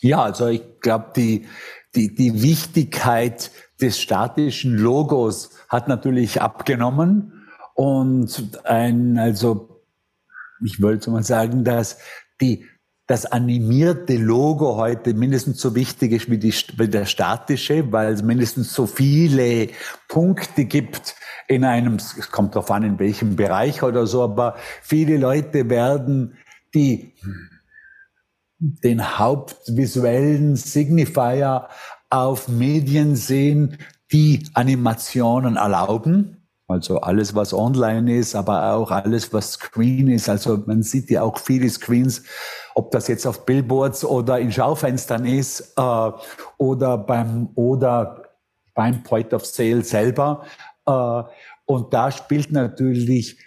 [0.00, 1.46] Ja, also ich glaube, die,
[1.94, 9.82] die, die Wichtigkeit des statischen Logos hat natürlich abgenommen und ein, also
[10.64, 11.98] ich wollte mal sagen, dass
[12.40, 12.66] die
[13.06, 18.22] das animierte Logo heute mindestens so wichtig ist wie, die, wie der statische, weil es
[18.22, 19.68] mindestens so viele
[20.08, 25.16] Punkte gibt in einem, es kommt darauf an, in welchem Bereich oder so, aber viele
[25.16, 26.36] Leute werden
[26.74, 27.14] die
[28.58, 31.68] den hauptvisuellen Signifier
[32.10, 33.78] auf Medien sehen,
[34.12, 36.38] die Animationen erlauben.
[36.66, 40.28] Also alles, was online ist, aber auch alles, was Screen ist.
[40.28, 42.22] Also man sieht ja auch viele Screens,
[42.74, 46.10] ob das jetzt auf Billboards oder in Schaufenstern ist äh,
[46.58, 48.22] oder beim oder
[48.74, 50.44] beim Point of Sale selber.
[50.86, 51.22] Äh,
[51.64, 53.38] und da spielt natürlich,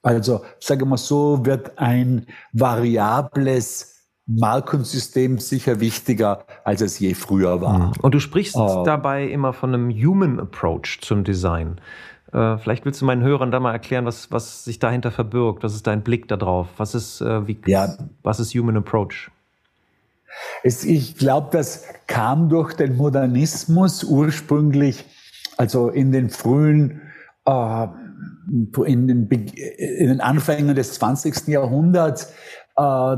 [0.00, 3.97] also sagen wir mal so, wird ein variables
[4.28, 7.78] Markensystem sicher wichtiger, als es je früher war.
[7.78, 7.92] Mhm.
[8.02, 8.82] Und du sprichst oh.
[8.84, 11.80] dabei immer von einem Human Approach zum Design.
[12.32, 15.62] Äh, vielleicht willst du meinen Hörern da mal erklären, was, was sich dahinter verbirgt.
[15.62, 16.68] Was ist dein Blick darauf?
[16.76, 17.88] Was ist, äh, wie, ja.
[18.22, 19.30] was ist Human Approach?
[20.62, 25.06] Es, ich glaube, das kam durch den Modernismus ursprünglich,
[25.56, 27.00] also in den frühen,
[27.46, 27.86] äh,
[28.84, 31.48] in, den, in den Anfängen des 20.
[31.48, 32.32] Jahrhunderts,
[32.76, 33.16] äh,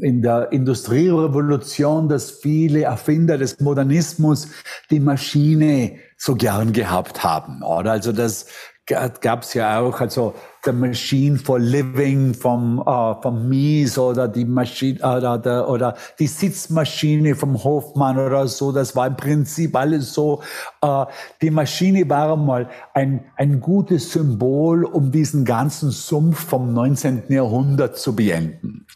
[0.00, 4.48] in der Industrierevolution, dass viele Erfinder des Modernismus
[4.90, 7.62] die Maschine so gern gehabt haben.
[7.62, 7.92] Oder?
[7.92, 8.46] Also das
[8.86, 10.34] gab es ja auch, also
[10.64, 16.26] The Machine for Living vom, äh, vom Mies oder die Maschine oder, der, oder die
[16.26, 18.72] Sitzmaschine vom Hofmann oder so.
[18.72, 20.42] Das war im Prinzip alles so.
[20.82, 21.06] Äh,
[21.40, 27.24] die Maschine war mal ein, ein gutes Symbol, um diesen ganzen Sumpf vom 19.
[27.28, 28.86] Jahrhundert zu beenden.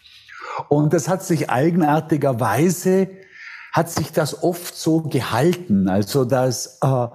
[0.68, 3.09] Und das hat sich eigenartigerweise
[3.73, 5.88] hat sich das oft so gehalten.
[5.88, 7.07] Also dass äh,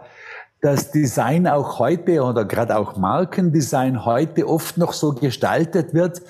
[0.62, 6.22] das Design auch heute oder gerade auch Markendesign heute oft noch so gestaltet wird,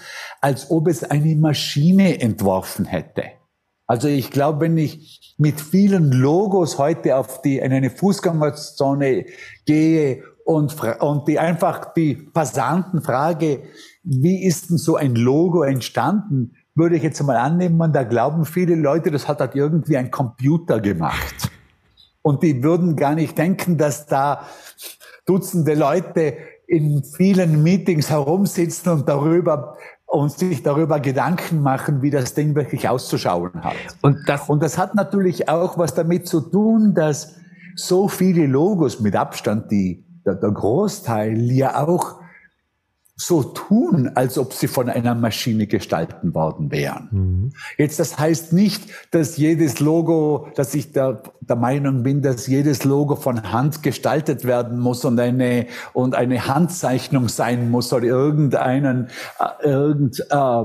[0.41, 3.23] als ob es eine Maschine entworfen hätte.
[3.85, 9.25] Also ich glaube, wenn ich mit vielen Logos heute auf die, in eine Fußgängerzone
[9.65, 13.63] gehe und, und die einfach die Passanten frage,
[14.03, 18.75] wie ist denn so ein Logo entstanden, würde ich jetzt mal annehmen, da glauben viele
[18.75, 21.51] Leute, das hat halt irgendwie ein Computer gemacht.
[22.21, 24.47] Und die würden gar nicht denken, dass da
[25.25, 26.35] Dutzende Leute
[26.67, 32.87] in vielen Meetings herumsitzen und darüber und sich darüber Gedanken machen, wie das Ding wirklich
[32.87, 33.75] auszuschauen hat.
[34.01, 37.35] Und das, und das hat natürlich auch was damit zu tun, dass
[37.75, 42.19] so viele Logos mit Abstand, die der, der Großteil ja auch
[43.25, 47.07] so tun, als ob sie von einer Maschine gestalten worden wären.
[47.11, 47.53] Mhm.
[47.77, 52.83] Jetzt, das heißt nicht, dass jedes Logo, dass ich der, der Meinung bin, dass jedes
[52.83, 59.07] Logo von Hand gestaltet werden muss und eine, und eine Handzeichnung sein muss oder irgendeinen,
[59.39, 60.63] äh, irgend, äh,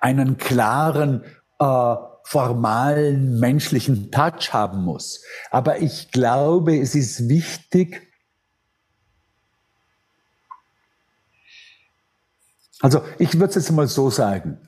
[0.00, 1.22] einen klaren,
[1.58, 1.94] äh,
[2.26, 5.22] formalen menschlichen Touch haben muss.
[5.50, 8.02] Aber ich glaube, es ist wichtig,
[12.84, 14.58] Also ich würde es jetzt mal so sagen.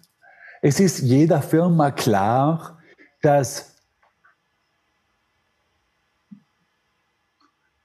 [0.62, 2.78] Es ist jeder Firma klar,
[3.20, 3.74] dass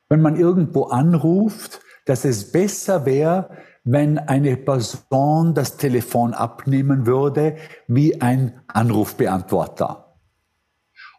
[0.07, 3.49] wenn man irgendwo anruft, dass es besser wäre,
[3.83, 10.10] wenn eine Person das Telefon abnehmen würde wie ein Anrufbeantworter.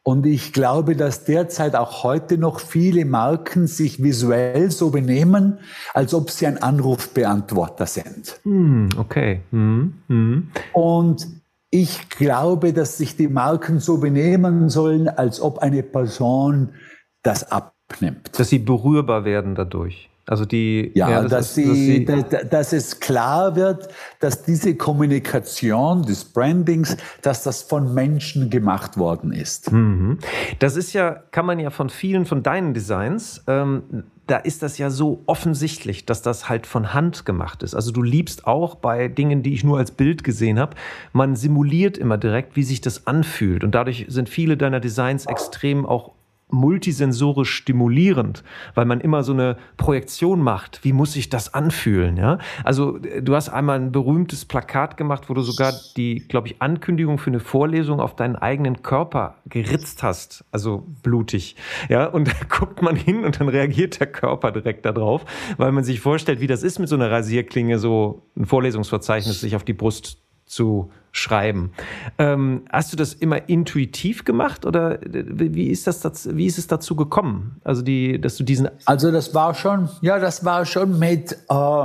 [0.05, 5.59] Und ich glaube, dass derzeit auch heute noch viele Marken sich visuell so benehmen,
[5.95, 8.41] als ob sie ein Anrufbeantworter sind.
[8.43, 9.43] Hm, okay.
[9.51, 10.51] Hm, hm.
[10.73, 11.29] Und
[11.71, 16.75] ich glaube, dass sich die Marken so benehmen sollen, als ob eine Person
[17.23, 18.39] das abnimmt.
[18.39, 20.11] Dass sie berührbar werden dadurch.
[20.27, 23.89] Also die, ja, ja das dass, sie, dass, sie, dass, es klar wird,
[24.21, 29.73] dass diese Kommunikation des Brandings, dass das von Menschen gemacht worden ist.
[29.73, 30.19] Mhm.
[30.61, 34.79] Das ist ja, kann man ja von vielen von deinen Designs, ähm, da ist das
[34.79, 37.75] ja so offensichtlich, dass das halt von Hand gemacht ist.
[37.75, 40.77] Also du liebst auch bei Dingen, die ich nur als Bild gesehen habe,
[41.13, 43.65] man simuliert immer direkt, wie sich das anfühlt.
[43.65, 46.13] Und dadurch sind viele deiner Designs extrem auch
[46.53, 50.85] multisensorisch stimulierend, weil man immer so eine Projektion macht.
[50.85, 52.17] Wie muss sich das anfühlen?
[52.17, 52.39] Ja?
[52.63, 57.19] Also du hast einmal ein berühmtes Plakat gemacht, wo du sogar die, glaube ich, Ankündigung
[57.19, 61.57] für eine Vorlesung auf deinen eigenen Körper geritzt hast, also blutig.
[61.89, 65.25] Ja, und da guckt man hin und dann reagiert der Körper direkt darauf,
[65.57, 69.57] weil man sich vorstellt, wie das ist mit so einer Rasierklinge, so ein Vorlesungsverzeichnis sich
[69.57, 70.22] auf die Brust
[70.53, 71.73] zu schreiben.
[72.19, 76.95] Ähm, hast du das immer intuitiv gemacht oder wie ist das wie ist es dazu
[76.95, 77.61] gekommen?
[77.65, 81.83] Also die, dass du diesen Also das war schon, ja, das war schon mit äh,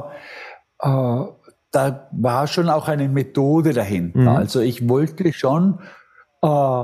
[0.80, 1.25] äh,
[1.71, 4.19] da war schon auch eine Methode dahinter.
[4.19, 4.27] Mhm.
[4.27, 5.80] Also ich wollte schon
[6.41, 6.84] äh,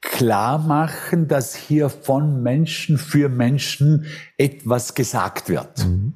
[0.00, 4.06] klar machen, dass hier von Menschen für Menschen
[4.36, 5.86] etwas gesagt wird.
[5.86, 6.14] Mhm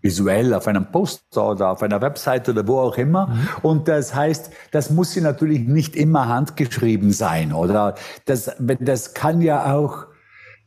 [0.00, 3.28] visuell auf einem Poster oder auf einer Webseite oder wo auch immer.
[3.28, 3.48] Mhm.
[3.62, 7.94] Und das heißt, das muss sie natürlich nicht immer handgeschrieben sein, oder?
[8.24, 10.06] Das, das kann ja auch,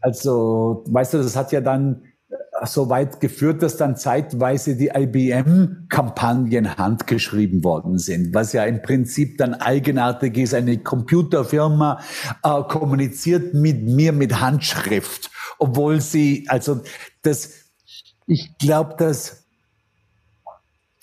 [0.02, 2.04] also, weißt du, das hat ja dann
[2.64, 9.38] so weit geführt, dass dann zeitweise die IBM-Kampagnen handgeschrieben worden sind, was ja im Prinzip
[9.38, 10.54] dann eigenartig ist.
[10.54, 12.00] Eine Computerfirma
[12.44, 16.82] äh, kommuniziert mit mir mit Handschrift, obwohl sie, also
[17.24, 17.61] das,
[18.32, 19.44] ich glaube, dass,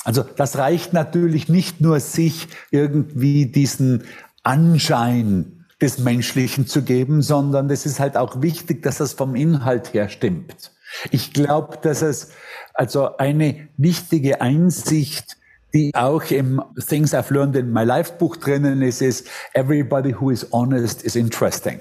[0.03, 4.05] also das reicht natürlich nicht nur, sich irgendwie diesen
[4.45, 9.93] Anschein des Menschlichen zu geben, sondern es ist halt auch wichtig, dass das vom Inhalt
[9.93, 10.73] her stimmt.
[11.11, 12.31] Ich glaube, dass es
[12.73, 15.37] also eine wichtige Einsicht,
[15.75, 20.31] die auch im Things I've Learned in My Life Buch drinnen ist, ist Everybody who
[20.31, 21.79] is honest is interesting.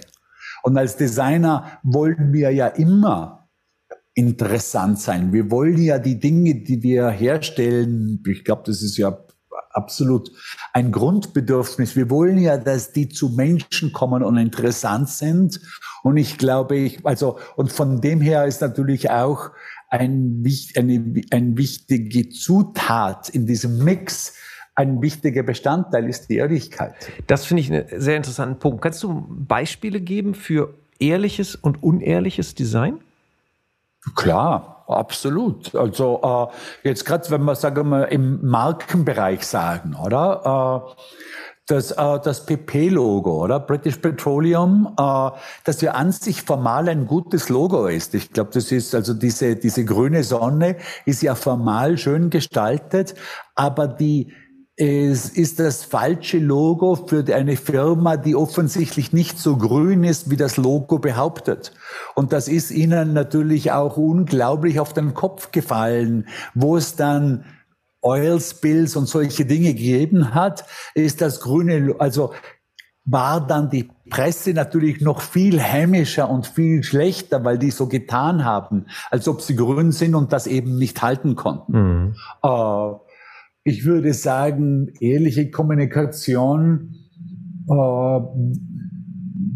[0.64, 3.47] Und als Designer wollen wir ja immer
[4.18, 5.32] interessant sein.
[5.32, 9.16] Wir wollen ja die Dinge, die wir herstellen, ich glaube, das ist ja
[9.70, 10.32] absolut
[10.74, 11.96] ein Grundbedürfnis.
[11.96, 15.62] Wir wollen ja, dass die zu Menschen kommen und interessant sind.
[16.02, 19.52] Und ich glaube, ich, also, und von dem her ist natürlich auch
[19.90, 20.44] ein,
[20.76, 24.34] eine, ein wichtige Zutat in diesem Mix,
[24.74, 26.96] ein wichtiger Bestandteil ist die Ehrlichkeit.
[27.28, 28.82] Das finde ich einen sehr interessanten Punkt.
[28.82, 33.00] Kannst du Beispiele geben für ehrliches und unehrliches Design?
[34.16, 35.76] Klar, absolut.
[35.76, 36.50] Also
[36.84, 40.86] äh, jetzt gerade, wenn wir sagen wir im Markenbereich sagen, oder?
[40.88, 41.02] Äh,
[41.68, 43.60] das, äh, das PP-Logo, oder?
[43.60, 45.32] British Petroleum, äh,
[45.66, 48.16] das ja an sich formal ein gutes Logo ist.
[48.16, 53.16] Ich glaube, das ist also diese, diese grüne Sonne ist ja formal schön gestaltet,
[53.56, 54.32] aber die,
[54.80, 60.38] es ist das falsche Logo für eine Firma, die offensichtlich nicht so grün ist, wie
[60.38, 61.74] das Logo behauptet.
[62.14, 67.44] Und das ist ihnen natürlich auch unglaublich auf den Kopf gefallen, wo es dann
[68.04, 72.34] Oil Spills und solche Dinge gegeben hat, ist das grüne, also
[73.04, 78.46] war dann die Presse natürlich noch viel hämischer und viel schlechter, weil die so getan
[78.46, 81.72] haben, als ob sie grün sind und das eben nicht halten konnten.
[81.72, 82.16] Mhm.
[82.44, 83.07] Äh,
[83.68, 86.96] ich würde sagen, ehrliche Kommunikation,
[87.70, 88.20] äh,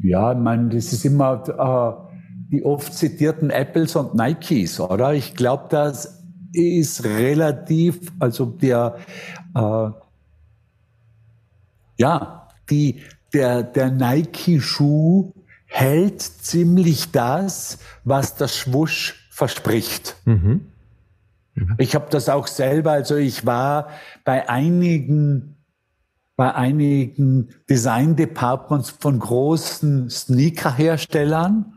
[0.03, 5.13] ja, man, das ist immer äh, die oft zitierten Apples und Nikes, oder?
[5.13, 6.19] Ich glaube, dass
[6.51, 8.97] ist relativ, also der,
[9.55, 9.89] äh,
[11.97, 12.97] ja, die,
[13.33, 15.31] der, der Nike-Schuh
[15.67, 20.17] hält ziemlich das, was der Schwusch verspricht.
[20.25, 20.70] Mhm.
[21.55, 21.75] Mhm.
[21.77, 23.89] Ich habe das auch selber, also ich war
[24.23, 25.57] bei einigen
[26.41, 31.73] bei einigen Design Departments von großen Sneaker-Herstellern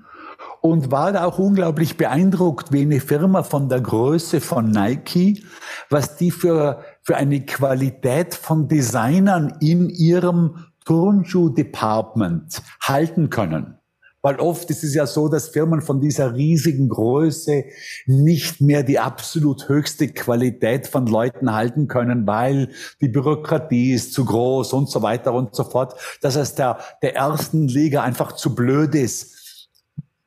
[0.62, 5.44] und war da auch unglaublich beeindruckt, wie eine Firma von der Größe von Nike,
[5.90, 13.78] was die für, für eine Qualität von Designern in ihrem Turnschuh-Department halten können.
[14.24, 17.64] Weil oft ist es ja so, dass Firmen von dieser riesigen Größe
[18.06, 22.70] nicht mehr die absolut höchste Qualität von Leuten halten können, weil
[23.02, 26.00] die Bürokratie ist zu groß und so weiter und so fort.
[26.22, 29.68] Dass es der, der ersten Liga einfach zu blöd ist,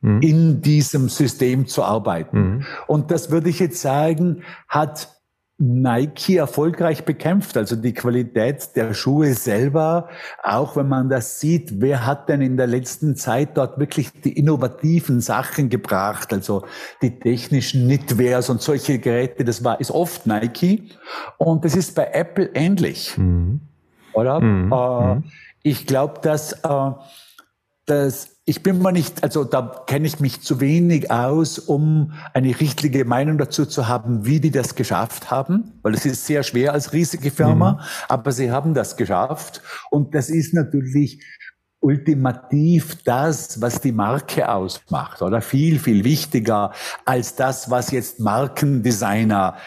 [0.01, 0.21] mhm.
[0.21, 2.39] in diesem System zu arbeiten.
[2.39, 2.65] Mhm.
[2.85, 5.16] Und das würde ich jetzt sagen, hat
[5.59, 7.57] Nike erfolgreich bekämpft.
[7.57, 10.09] Also die Qualität der Schuhe selber,
[10.43, 14.37] auch wenn man das sieht, wer hat denn in der letzten Zeit dort wirklich die
[14.37, 16.31] innovativen Sachen gebracht?
[16.31, 16.63] Also
[17.01, 20.91] die technischen Knitwears und solche Geräte, das war, ist oft Nike.
[21.37, 23.17] Und das ist bei Apple ähnlich.
[23.17, 23.61] Mhm.
[24.13, 24.39] Oder?
[24.39, 24.71] Mhm.
[24.71, 25.23] Äh, mhm.
[25.63, 26.91] ich glaube, dass, äh,
[27.87, 32.57] dass ich bin mir nicht, also da kenne ich mich zu wenig aus, um eine
[32.57, 36.71] richtige Meinung dazu zu haben, wie die das geschafft haben, weil es ist sehr schwer
[36.71, 37.79] als riesige Firma, mhm.
[38.07, 41.21] aber sie haben das geschafft und das ist natürlich
[41.81, 46.71] ultimativ das, was die Marke ausmacht, oder viel, viel wichtiger
[47.03, 49.57] als das, was jetzt Markendesigner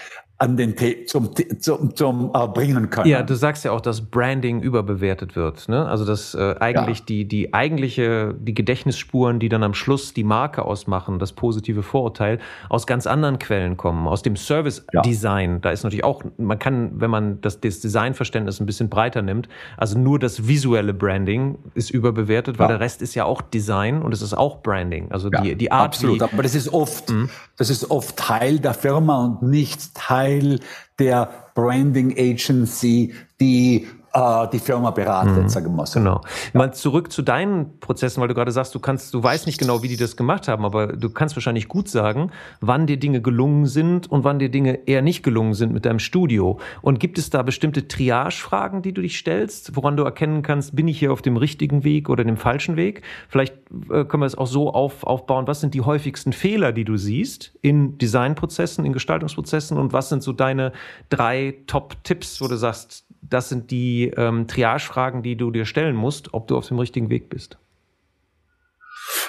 [0.40, 3.06] an den The zum, zum, zum äh, bringen können.
[3.06, 5.68] Ja, du sagst ja auch, dass Branding überbewertet wird.
[5.68, 5.86] Ne?
[5.86, 7.04] Also dass äh, eigentlich ja.
[7.08, 12.38] die, die eigentliche, die Gedächtnisspuren, die dann am Schluss die Marke ausmachen, das positive Vorurteil,
[12.70, 15.52] aus ganz anderen Quellen kommen, aus dem Service-Design.
[15.52, 15.58] Ja.
[15.58, 19.46] Da ist natürlich auch, man kann, wenn man das, das Designverständnis ein bisschen breiter nimmt,
[19.76, 22.78] also nur das visuelle Branding ist überbewertet, weil ja.
[22.78, 25.12] der Rest ist ja auch Design und es ist auch Branding.
[25.12, 25.84] Also die, die Art.
[25.84, 27.28] Absolut, wie, aber das ist oft, mhm.
[27.58, 30.60] das ist oft Teil der Firma und nicht Teil Teil
[30.98, 35.48] der Branding Agency, die äh, die Firma beratet, mhm.
[35.48, 36.00] sagen wir so.
[36.00, 36.20] Genau.
[36.52, 36.58] Ja.
[36.58, 39.82] Mal zurück zu deinen Prozessen, weil du gerade sagst, du kannst, du weißt nicht genau,
[39.82, 43.66] wie die das gemacht haben, aber du kannst wahrscheinlich gut sagen, wann dir Dinge gelungen
[43.66, 46.58] sind und wann dir Dinge eher nicht gelungen sind mit deinem Studio.
[46.82, 50.88] Und gibt es da bestimmte Triage-Fragen, die du dich stellst, woran du erkennen kannst, bin
[50.88, 53.02] ich hier auf dem richtigen Weg oder dem falschen Weg?
[53.28, 53.54] Vielleicht
[53.90, 56.96] äh, können wir es auch so auf, aufbauen, was sind die häufigsten Fehler, die du
[56.96, 60.72] siehst in Designprozessen, in Gestaltungsprozessen und was sind so deine
[61.08, 66.34] drei Top-Tipps, wo du sagst, das sind die ähm, Triage-Fragen, die du dir stellen musst,
[66.34, 67.58] ob du auf dem richtigen Weg bist.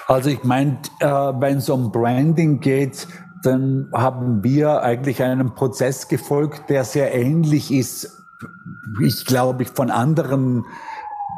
[0.08, 3.08] Also ich meine, äh, wenn es um Branding geht,
[3.44, 8.18] dann haben wir eigentlich einen Prozess gefolgt, der sehr ähnlich ist,
[9.02, 10.66] ich glaube, von anderen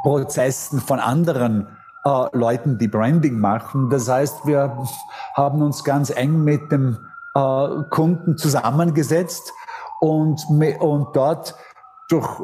[0.04, 1.68] Prozessen, von anderen
[2.04, 3.89] äh, Leuten, die Branding machen.
[3.89, 4.78] Das heißt, wir
[5.34, 6.98] haben uns ganz eng mit dem
[7.36, 9.54] äh, Kunden zusammengesetzt
[10.00, 10.46] und,
[10.80, 11.56] und dort
[12.10, 12.42] durch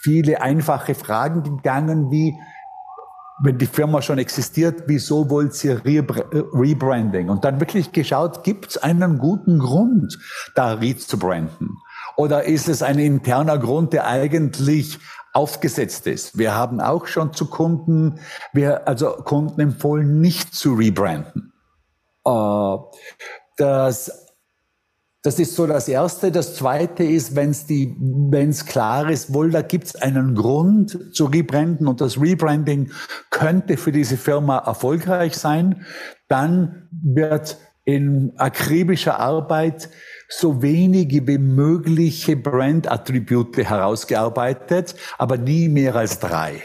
[0.00, 2.34] viele einfache Fragen gegangen, wie
[3.38, 7.28] wenn die Firma schon existiert, wieso wollt ihr Rebranding?
[7.28, 10.18] Und dann wirklich geschaut, gibt es einen guten Grund,
[10.54, 11.76] da rezubranden?
[12.16, 14.98] Oder ist es ein interner Grund, der eigentlich
[15.34, 16.38] aufgesetzt ist?
[16.38, 18.20] Wir haben auch schon zu Kunden,
[18.54, 21.52] wir, also Kunden empfohlen, nicht zu rebranden.
[22.24, 22.76] Äh,
[23.58, 24.25] das
[25.26, 26.30] das ist so das Erste.
[26.30, 31.88] Das Zweite ist, wenn es klar ist, wohl, da gibt es einen Grund zu rebranden
[31.88, 32.92] und das Rebranding
[33.30, 35.84] könnte für diese Firma erfolgreich sein,
[36.28, 39.88] dann wird in akribischer Arbeit
[40.28, 46.62] so wenige wie mögliche Brand-Attribute herausgearbeitet, aber nie mehr als drei.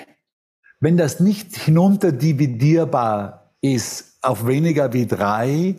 [0.80, 5.78] Wenn das nicht hinunterdividierbar ist auf weniger wie drei,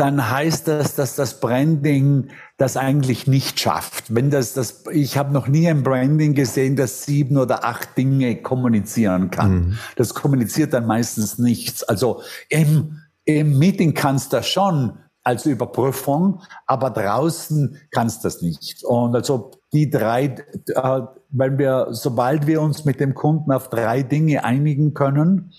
[0.00, 4.14] dann heißt das, dass das Branding das eigentlich nicht schafft.
[4.14, 8.40] Wenn das, das, ich habe noch nie ein Branding gesehen, das sieben oder acht Dinge
[8.40, 9.52] kommunizieren kann.
[9.52, 9.78] Mhm.
[9.96, 11.82] Das kommuniziert dann meistens nichts.
[11.82, 18.40] Also im, im Meeting kannst du das schon als Überprüfung, aber draußen kannst du das
[18.40, 18.82] nicht.
[18.84, 20.34] Und also die drei,
[20.66, 25.52] äh, weil wir, sobald wir uns mit dem Kunden auf drei Dinge einigen können,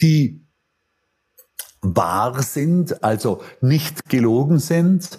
[0.00, 0.41] die
[1.82, 5.18] wahr sind, also nicht gelogen sind,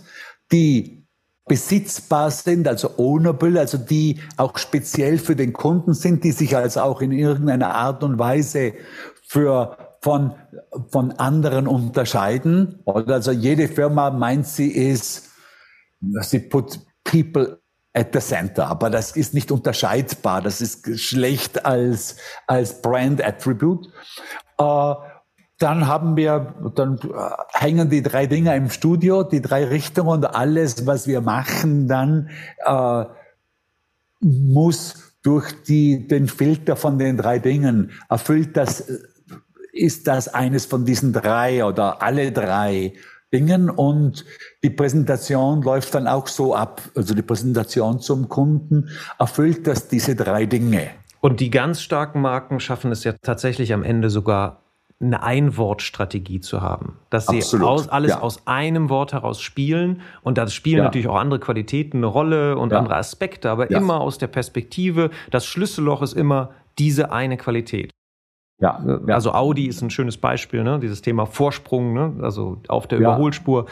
[0.52, 1.06] die
[1.46, 6.82] besitzbar sind, also ownable, also die auch speziell für den Kunden sind, die sich also
[6.82, 8.74] auch in irgendeiner Art und Weise
[9.28, 10.36] für von,
[10.90, 12.80] von anderen unterscheiden.
[12.86, 15.32] Also jede Firma meint, sie ist,
[16.22, 17.60] sie put people
[17.94, 20.42] at the center, aber das ist nicht unterscheidbar.
[20.42, 23.88] Das ist schlecht als, als Brand Attribute.
[24.58, 24.94] Äh,
[25.64, 27.00] dann haben wir, dann
[27.54, 32.30] hängen die drei Dinger im Studio, die drei Richtungen und alles, was wir machen, dann
[32.66, 33.06] äh,
[34.20, 38.92] muss durch die, den Filter von den drei Dingen erfüllt das,
[39.72, 42.94] ist das eines von diesen drei oder alle drei
[43.32, 44.26] Dingen und
[44.64, 50.16] die Präsentation läuft dann auch so ab, also die Präsentation zum Kunden erfüllt das diese
[50.16, 50.90] drei Dinge.
[51.22, 54.63] Und die ganz starken Marken schaffen es ja tatsächlich am Ende sogar
[55.04, 56.98] eine Einwortstrategie zu haben.
[57.10, 58.22] Dass sie aus, alles ja.
[58.22, 60.84] aus einem Wort heraus spielen und da spielen ja.
[60.86, 62.80] natürlich auch andere Qualitäten eine Rolle und ja.
[62.80, 67.92] andere Aspekte, aber immer aus der Perspektive, das Schlüsselloch ist immer diese eine Qualität.
[68.60, 70.80] Ja, Also Audi ist ein schönes Beispiel, ne?
[70.80, 72.14] dieses Thema Vorsprung, ne?
[72.22, 73.66] also auf der Überholspur.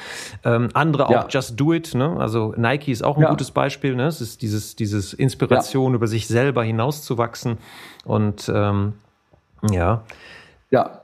[0.43, 2.17] Ähm, andere auch Just Do It, ne?
[2.19, 3.95] also Nike ist auch ein gutes Beispiel.
[3.95, 4.07] Ne?
[4.07, 7.57] Es ist dieses, dieses Inspiration, über sich selber hinauszuwachsen.
[8.03, 8.93] Und ähm,
[9.69, 10.01] ja.
[10.71, 11.00] Ja,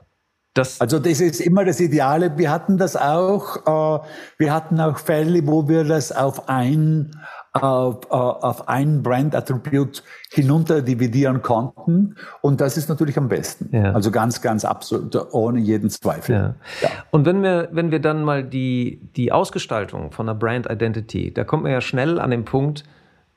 [0.58, 2.36] das also das ist immer das Ideale.
[2.36, 3.56] Wir hatten das auch.
[3.66, 4.04] Äh,
[4.38, 7.12] wir hatten auch Fälle, wo wir das auf ein
[7.52, 12.16] auf, äh, auf ein Brand-Attribut hinunter dividieren konnten.
[12.40, 13.74] Und das ist natürlich am besten.
[13.74, 13.92] Ja.
[13.92, 16.34] Also ganz, ganz absolut, ohne jeden Zweifel.
[16.34, 16.54] Ja.
[16.82, 16.90] Ja.
[17.10, 21.44] Und wenn wir, wenn wir dann mal die, die Ausgestaltung von einer Brand Identity, da
[21.44, 22.84] kommt man ja schnell an den Punkt,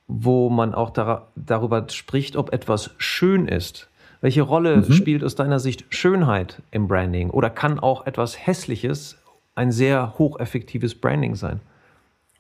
[0.08, 3.90] wo man auch da, darüber spricht, ob etwas schön ist.
[4.22, 4.94] Welche Rolle mhm.
[4.94, 7.32] spielt aus deiner Sicht Schönheit im Branding?
[7.32, 9.18] Oder kann auch etwas Hässliches
[9.56, 11.60] ein sehr hocheffektives Branding sein?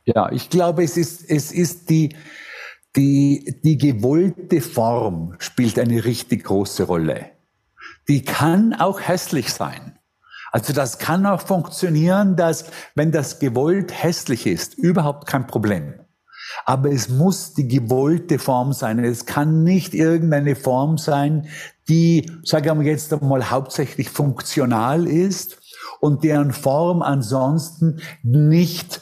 [0.05, 2.15] Ja, ich glaube, es ist, es ist die,
[2.95, 7.25] die, die gewollte Form spielt eine richtig große Rolle.
[8.07, 9.97] Die kann auch hässlich sein.
[10.51, 15.93] Also das kann auch funktionieren, dass wenn das gewollt hässlich ist, überhaupt kein Problem.
[16.65, 18.99] Aber es muss die gewollte Form sein.
[18.99, 21.47] Es kann nicht irgendeine Form sein,
[21.89, 25.59] die, sagen wir jetzt einmal, hauptsächlich funktional ist
[25.99, 29.01] und deren Form ansonsten nicht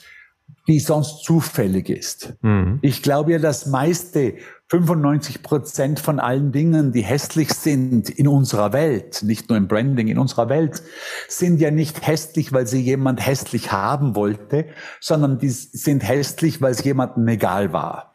[0.70, 2.36] die sonst zufällig ist.
[2.42, 2.78] Mhm.
[2.84, 4.36] Ich glaube ja, das meiste
[4.70, 10.08] 95 Prozent von allen Dingen, die hässlich sind in unserer Welt, nicht nur im Branding,
[10.10, 10.84] in unserer Welt,
[11.28, 14.68] sind ja nicht hässlich, weil sie jemand hässlich haben wollte,
[15.00, 18.09] sondern die sind hässlich, weil es jemandem egal war.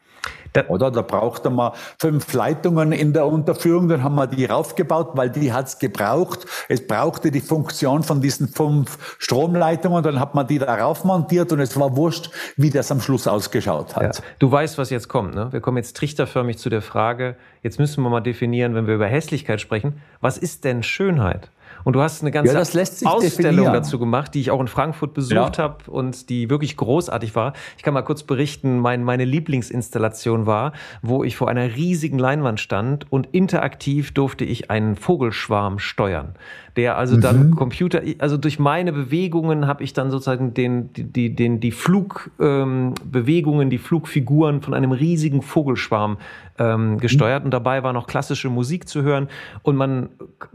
[0.67, 5.29] Oder da brauchte man fünf Leitungen in der Unterführung, dann haben wir die raufgebaut, weil
[5.29, 6.45] die hat's gebraucht.
[6.69, 11.51] Es brauchte die Funktion von diesen fünf Stromleitungen, dann hat man die da rauf montiert
[11.51, 14.17] und es war wurscht, wie das am Schluss ausgeschaut hat.
[14.17, 14.23] Ja.
[14.39, 15.35] Du weißt, was jetzt kommt.
[15.35, 15.51] Ne?
[15.51, 19.07] Wir kommen jetzt trichterförmig zu der Frage, jetzt müssen wir mal definieren, wenn wir über
[19.07, 21.49] Hässlichkeit sprechen, was ist denn Schönheit?
[21.85, 23.73] Und du hast eine ganze ja, Ausstellung definieren.
[23.73, 25.63] dazu gemacht, die ich auch in Frankfurt besucht ja.
[25.63, 27.53] habe und die wirklich großartig war.
[27.77, 30.73] Ich kann mal kurz berichten, mein, meine Lieblingsinstallation war,
[31.03, 36.33] wo ich vor einer riesigen Leinwand stand und interaktiv durfte ich einen Vogelschwarm steuern
[36.75, 37.21] der also mhm.
[37.21, 43.67] dann Computer, also durch meine Bewegungen habe ich dann sozusagen den, die, den, die Flugbewegungen,
[43.67, 46.17] ähm, die Flugfiguren von einem riesigen Vogelschwarm
[46.57, 47.45] ähm, gesteuert mhm.
[47.45, 49.29] und dabei war noch klassische Musik zu hören
[49.63, 50.09] und man,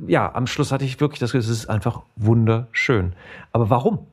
[0.06, 3.12] ja, am Schluss hatte ich wirklich das Gefühl, es ist einfach wunderschön.
[3.52, 4.06] Aber warum?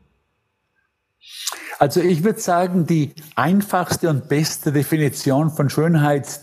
[1.80, 6.42] Also ich würde sagen, die einfachste und beste Definition von Schönheit,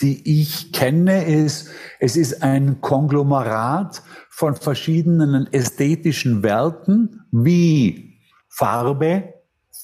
[0.00, 1.68] die ich kenne, ist,
[2.00, 8.18] es ist ein Konglomerat von verschiedenen ästhetischen Werten wie
[8.48, 9.34] Farbe,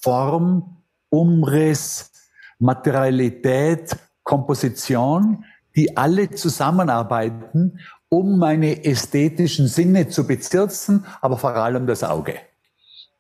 [0.03, 2.13] Form, Umriss,
[2.59, 5.45] Materialität, Komposition,
[5.77, 12.35] die alle zusammenarbeiten, um meine ästhetischen Sinne zu bezirzen, aber vor allem das Auge.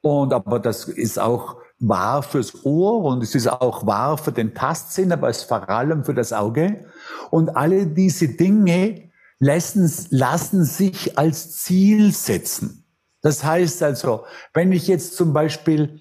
[0.01, 4.55] Und aber das ist auch wahr fürs Ohr und es ist auch wahr für den
[4.55, 6.85] Tastsinn, aber es ist vor allem für das Auge.
[7.31, 12.85] Und alle diese Dinge lassen, lassen sich als Ziel setzen.
[13.23, 14.25] Das heißt also,
[14.55, 16.01] wenn ich jetzt zum Beispiel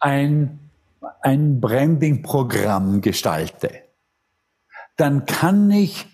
[0.00, 0.70] ein,
[1.22, 3.70] ein Branding-Programm gestalte,
[4.96, 6.06] dann kann ich,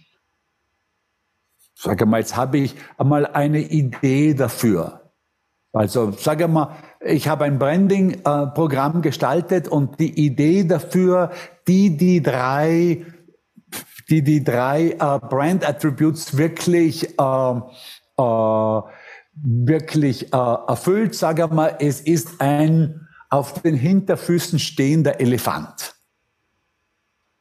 [1.75, 5.13] sage mal, jetzt habe ich einmal eine Idee dafür.
[5.73, 11.31] Also sage mal, ich habe ein Branding-Programm gestaltet und die Idee dafür,
[11.69, 13.05] die die drei,
[14.09, 17.61] die die drei äh, Brand Attributes wirklich äh,
[18.17, 18.81] äh,
[19.37, 25.95] wirklich äh, erfüllt, sage mal, es ist ein auf den Hinterfüßen stehender Elefant.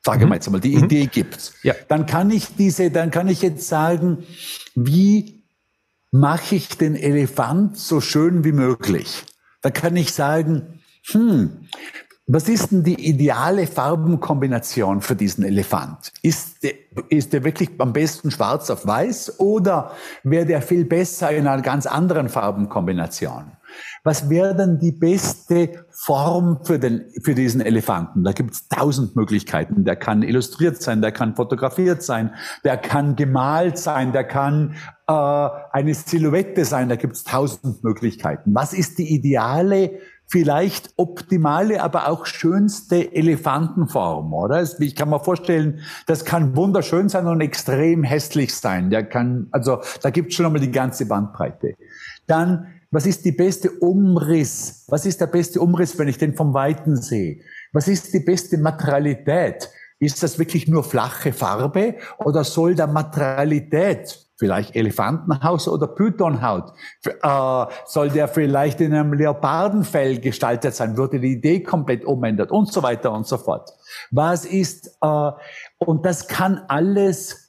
[0.03, 0.29] Sage mhm.
[0.29, 0.85] mal jetzt mal, die mhm.
[0.85, 1.53] Idee gibt's.
[1.61, 1.75] Ja.
[1.87, 4.23] Dann kann ich diese, dann kann ich jetzt sagen,
[4.75, 5.43] wie
[6.11, 9.23] mache ich den Elefant so schön wie möglich?
[9.63, 11.67] Da kann ich sagen, hm,
[12.27, 16.11] was ist denn die ideale Farbenkombination für diesen Elefant?
[16.21, 16.73] Ist der,
[17.09, 19.91] ist der wirklich am besten schwarz auf weiß oder
[20.23, 23.53] wäre der viel besser in einer ganz anderen Farbenkombination?
[24.03, 28.23] Was wäre denn die beste Form für, den, für diesen Elefanten?
[28.23, 29.85] Da gibt es tausend Möglichkeiten.
[29.85, 34.75] Der kann illustriert sein, der kann fotografiert sein, der kann gemalt sein, der kann
[35.07, 35.13] äh,
[35.71, 36.89] eine Silhouette sein.
[36.89, 38.53] Da gibt es tausend Möglichkeiten.
[38.53, 44.65] Was ist die ideale vielleicht optimale, aber auch schönste Elefantenform, oder?
[44.79, 48.89] Ich kann mir vorstellen, das kann wunderschön sein und extrem hässlich sein.
[48.89, 51.75] Der kann, also da gibt es schon einmal die ganze Bandbreite.
[52.25, 54.85] Dann was ist die beste Umriss?
[54.87, 57.41] Was ist der beste Umriss, wenn ich den vom Weiten sehe?
[57.71, 59.67] Was ist die beste Materialität?
[59.97, 66.71] Ist das wirklich nur flache Farbe oder soll der Materialität, vielleicht Elefantenhaus oder Pythonhaut,
[67.03, 70.95] äh, soll der vielleicht in einem Leopardenfell gestaltet sein?
[70.95, 73.71] Würde die Idee komplett umändert und so weiter und so fort.
[74.11, 75.31] Was ist, äh,
[75.79, 77.42] und das kann alles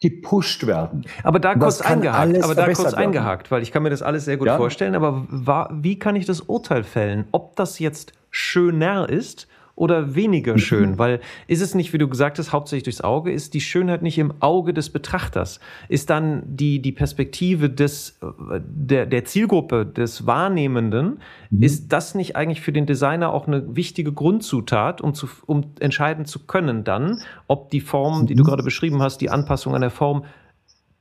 [0.00, 1.06] gepusht werden.
[1.22, 4.36] Aber da kurz eingehakt, aber da kurz eingehakt, weil ich kann mir das alles sehr
[4.36, 4.56] gut ja.
[4.56, 10.14] vorstellen, aber war, wie kann ich das Urteil fällen, ob das jetzt schöner ist oder
[10.14, 10.58] weniger mhm.
[10.58, 10.98] schön?
[10.98, 14.18] Weil ist es nicht, wie du gesagt hast, hauptsächlich durchs Auge, ist die Schönheit nicht
[14.18, 15.60] im Auge des Betrachters?
[15.88, 18.18] Ist dann die, die Perspektive des,
[18.58, 21.20] der, der Zielgruppe, des Wahrnehmenden,
[21.50, 21.62] mhm.
[21.62, 26.24] ist das nicht eigentlich für den Designer auch eine wichtige Grundzutat, um, zu, um entscheiden
[26.24, 28.46] zu können dann, ob die Form, die du mhm.
[28.46, 30.24] gerade beschrieben hast, die Anpassung an der Form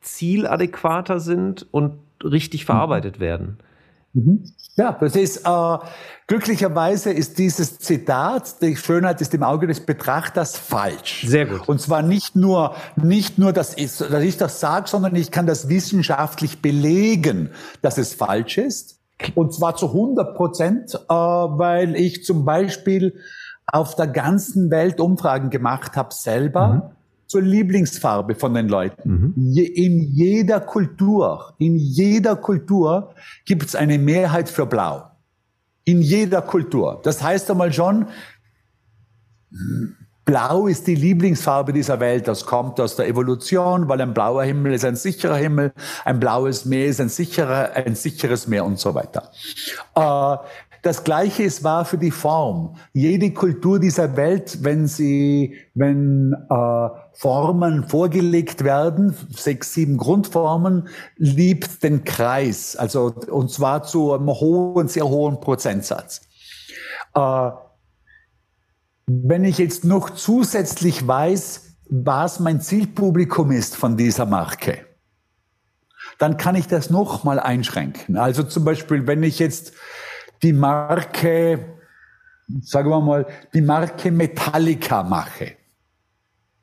[0.01, 2.65] zieladäquater sind und richtig mhm.
[2.65, 3.57] verarbeitet werden?
[4.15, 4.45] Mhm.
[4.77, 5.77] Ja, das ist äh,
[6.27, 11.25] glücklicherweise ist dieses Zitat, die Schönheit ist im Auge des Betrachters falsch.
[11.27, 11.67] Sehr gut.
[11.67, 15.45] Und zwar nicht nur nicht nur, dass ich, dass ich das sage, sondern ich kann
[15.45, 17.51] das wissenschaftlich belegen,
[17.81, 18.99] dass es falsch ist.
[19.33, 23.15] Und zwar zu 100 Prozent, äh, weil ich zum Beispiel
[23.67, 26.67] auf der ganzen Welt Umfragen gemacht habe selber.
[26.67, 26.94] Mhm
[27.27, 29.09] zur Lieblingsfarbe von den Leuten.
[29.09, 29.33] Mhm.
[29.35, 33.13] Je, in jeder Kultur, in jeder Kultur
[33.45, 35.03] gibt es eine Mehrheit für Blau.
[35.83, 37.01] In jeder Kultur.
[37.03, 38.07] Das heißt einmal schon,
[40.25, 42.27] Blau ist die Lieblingsfarbe dieser Welt.
[42.27, 45.71] Das kommt aus der Evolution, weil ein blauer Himmel ist ein sicherer Himmel,
[46.03, 49.29] ein blaues Meer ist ein sicherer, ein sicheres Meer und so weiter.
[49.93, 50.37] Äh,
[50.81, 52.75] das Gleiche ist wahr für die Form.
[52.93, 61.81] Jede Kultur dieser Welt, wenn sie, wenn äh, Formen vorgelegt werden, sechs, sieben Grundformen, liebt
[61.81, 66.21] den Kreis, also und zwar zu einem hohen, sehr hohen Prozentsatz.
[67.15, 67.51] Äh,
[69.07, 74.85] wenn ich jetzt noch zusätzlich weiß, was mein Zielpublikum ist von dieser Marke,
[76.17, 78.17] dann kann ich das noch mal einschränken.
[78.17, 79.73] Also zum Beispiel, wenn ich jetzt
[80.43, 81.77] die Marke,
[82.61, 85.53] sagen wir mal, die Marke Metallica mache,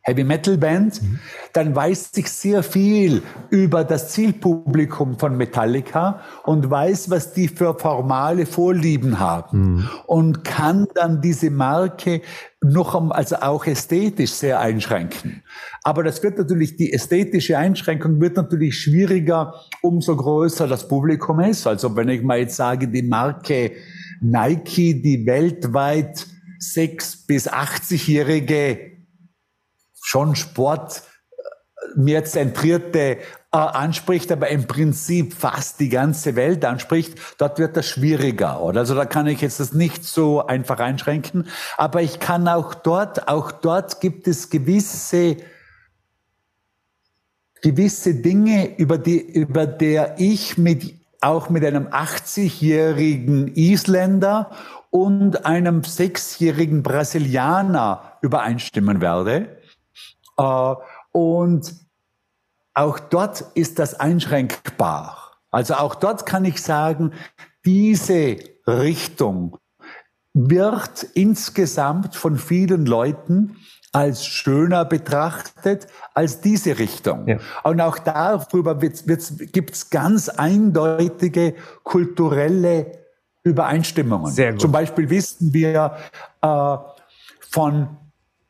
[0.05, 1.21] Heavy Metal Band, mhm.
[1.53, 7.79] dann weiß ich sehr viel über das Zielpublikum von Metallica und weiß, was die für
[7.79, 9.89] formale Vorlieben haben mhm.
[10.07, 12.21] und kann dann diese Marke
[12.61, 15.43] noch also auch ästhetisch sehr einschränken.
[15.85, 21.67] Aber das wird natürlich, die ästhetische Einschränkung wird natürlich schwieriger, umso größer das Publikum ist.
[21.67, 23.73] Also wenn ich mal jetzt sage, die Marke
[24.21, 26.27] Nike, die weltweit
[26.59, 28.92] sechs bis 80-jährige
[30.03, 33.19] schon Sport äh, mehr zentrierte äh,
[33.51, 38.61] anspricht, aber im Prinzip fast die ganze Welt anspricht, dort wird das schwieriger.
[38.61, 38.81] Oder?
[38.81, 41.49] Also da kann ich jetzt das nicht so einfach einschränken.
[41.77, 45.37] Aber ich kann auch dort, auch dort gibt es gewisse
[47.63, 54.51] gewisse Dinge, über die, über der ich mit auch mit einem 80-jährigen Isländer
[54.91, 59.62] und einem sechsjährigen Brasilianer übereinstimmen werde.
[60.43, 60.75] Äh,
[61.13, 61.75] und
[62.75, 65.33] auch dort ist das einschränkbar.
[65.51, 67.13] Also auch dort kann ich sagen,
[67.65, 69.59] diese Richtung
[70.35, 73.57] wird insgesamt von vielen Leuten
[73.93, 77.29] als schöner betrachtet als diese Richtung.
[77.29, 77.39] Ja.
[77.63, 82.93] Und auch darüber gibt es ganz eindeutige kulturelle
[83.43, 84.33] Übereinstimmungen.
[84.33, 84.63] Sehr gut.
[84.63, 85.95] Zum Beispiel wissen wir
[86.41, 86.77] äh,
[87.51, 87.99] von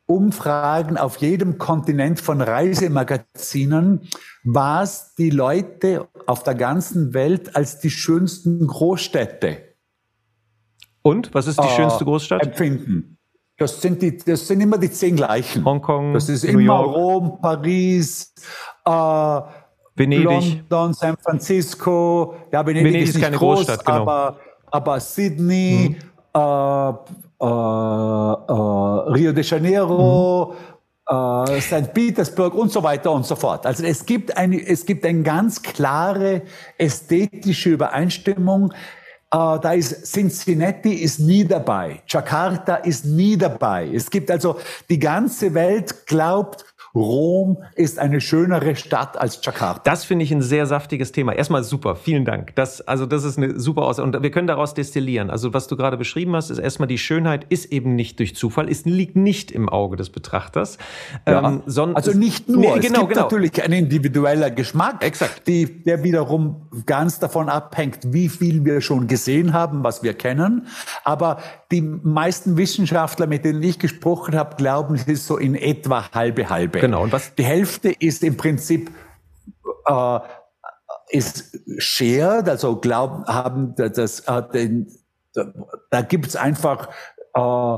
[0.06, 4.08] Umfragen auf jedem Kontinent von Reisemagazinen,
[4.44, 9.58] was die Leute auf der ganzen Welt als die schönsten Großstädte.
[11.02, 12.42] Und was ist die äh, schönste Großstadt?
[12.42, 13.18] Empfinden.
[13.58, 15.64] Das sind, die, das sind immer die zehn gleichen.
[15.64, 16.96] Hongkong, Das ist New immer York.
[16.96, 18.34] Rom, Paris,
[18.84, 19.40] äh,
[19.94, 20.64] Venedig.
[20.68, 22.34] London, San Francisco.
[22.50, 24.02] Ja, Venedig, Venedig ist, ist keine groß, Großstadt, genau.
[24.02, 24.40] aber,
[24.70, 26.40] aber Sydney, mhm.
[26.40, 26.92] äh,
[27.42, 30.54] äh, äh, Rio de Janeiro,
[31.10, 31.54] mhm.
[31.54, 31.92] äh, St.
[31.92, 33.66] Petersburg und so weiter und so fort.
[33.66, 36.42] Also es gibt eine, es gibt eine ganz klare
[36.78, 38.72] ästhetische Übereinstimmung
[39.34, 43.88] Uh, da ist Cincinnati ist nie dabei, Jakarta ist nie dabei.
[43.90, 44.58] Es gibt also
[44.90, 49.80] die ganze Welt glaubt, Rom ist eine schönere Stadt als Jakarta.
[49.84, 51.32] Das finde ich ein sehr saftiges Thema.
[51.32, 52.54] Erstmal super, vielen Dank.
[52.54, 54.06] Das, also das ist eine super Aussage.
[54.06, 55.30] Und wir können daraus destillieren.
[55.30, 58.68] Also was du gerade beschrieben hast, ist erstmal die Schönheit ist eben nicht durch Zufall,
[58.68, 60.76] es liegt nicht im Auge des Betrachters.
[61.26, 61.48] Ja.
[61.48, 63.22] Ähm, sondern also nicht nur, nee, genau, es gibt genau.
[63.22, 65.46] natürlich ein individueller Geschmack, Exakt.
[65.46, 70.66] Die, der wiederum ganz davon abhängt, wie viel wir schon gesehen haben, was wir kennen.
[71.04, 71.38] Aber
[71.70, 76.50] die meisten Wissenschaftler, mit denen ich gesprochen habe, glauben, es ist so in etwa halbe
[76.50, 76.81] halbe.
[76.82, 77.04] Genau.
[77.04, 77.32] Und was?
[77.36, 78.90] Die Hälfte ist im Prinzip
[79.86, 80.18] äh,
[81.10, 84.88] ist shared, also glauben haben, das, äh, den,
[85.32, 86.88] da gibt's einfach
[87.34, 87.76] äh,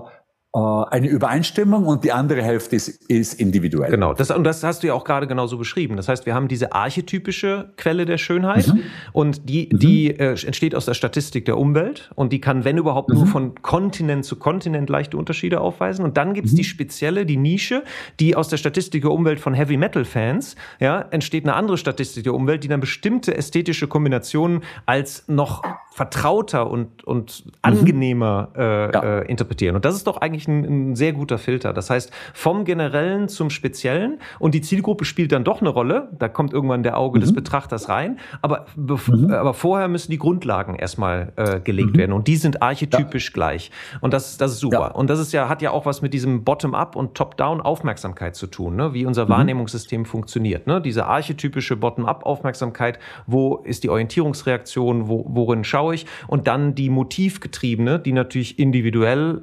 [0.55, 3.91] eine Übereinstimmung und die andere Hälfte ist, ist individuell.
[3.91, 5.97] Genau, das, und das hast du ja auch gerade genauso beschrieben.
[5.97, 8.83] Das heißt, wir haben diese archetypische Quelle der Schönheit mhm.
[9.13, 9.79] und die, mhm.
[9.81, 13.17] die äh, entsteht aus der Statistik der Umwelt und die kann, wenn überhaupt, mhm.
[13.17, 16.05] nur von Kontinent zu Kontinent leichte Unterschiede aufweisen.
[16.05, 16.57] Und dann gibt's mhm.
[16.57, 17.83] die spezielle, die Nische,
[18.21, 22.23] die aus der Statistik der Umwelt von Heavy Metal Fans, ja, entsteht eine andere Statistik
[22.23, 25.65] der Umwelt, die dann bestimmte ästhetische Kombinationen als noch
[25.95, 27.53] vertrauter und, und mhm.
[27.63, 29.03] angenehmer äh, ja.
[29.21, 29.77] äh, interpretieren.
[29.77, 31.73] Und das ist doch eigentlich ein, ein, sehr guter Filter.
[31.73, 36.09] Das heißt, vom Generellen zum Speziellen und die Zielgruppe spielt dann doch eine Rolle.
[36.19, 37.21] Da kommt irgendwann der Auge mhm.
[37.21, 38.19] des Betrachters rein.
[38.43, 39.31] Aber, mhm.
[39.31, 41.99] aber vorher müssen die Grundlagen erstmal äh, gelegt mhm.
[41.99, 43.33] werden und die sind archetypisch ja.
[43.35, 43.71] gleich.
[44.01, 44.77] Und das, das ist super.
[44.77, 44.87] Ja.
[44.89, 48.49] Und das ist ja, hat ja auch was mit diesem Bottom-up und Top-down Aufmerksamkeit zu
[48.49, 48.95] tun, ne?
[48.95, 49.31] wie unser mhm.
[49.31, 50.67] Wahrnehmungssystem funktioniert.
[50.67, 50.83] Ne?
[50.83, 56.07] Diese archetypische Bottom-up Aufmerksamkeit, wo ist die Orientierungsreaktion, wo, worin schaue ich?
[56.27, 59.43] Und dann die motivgetriebene, die natürlich individuell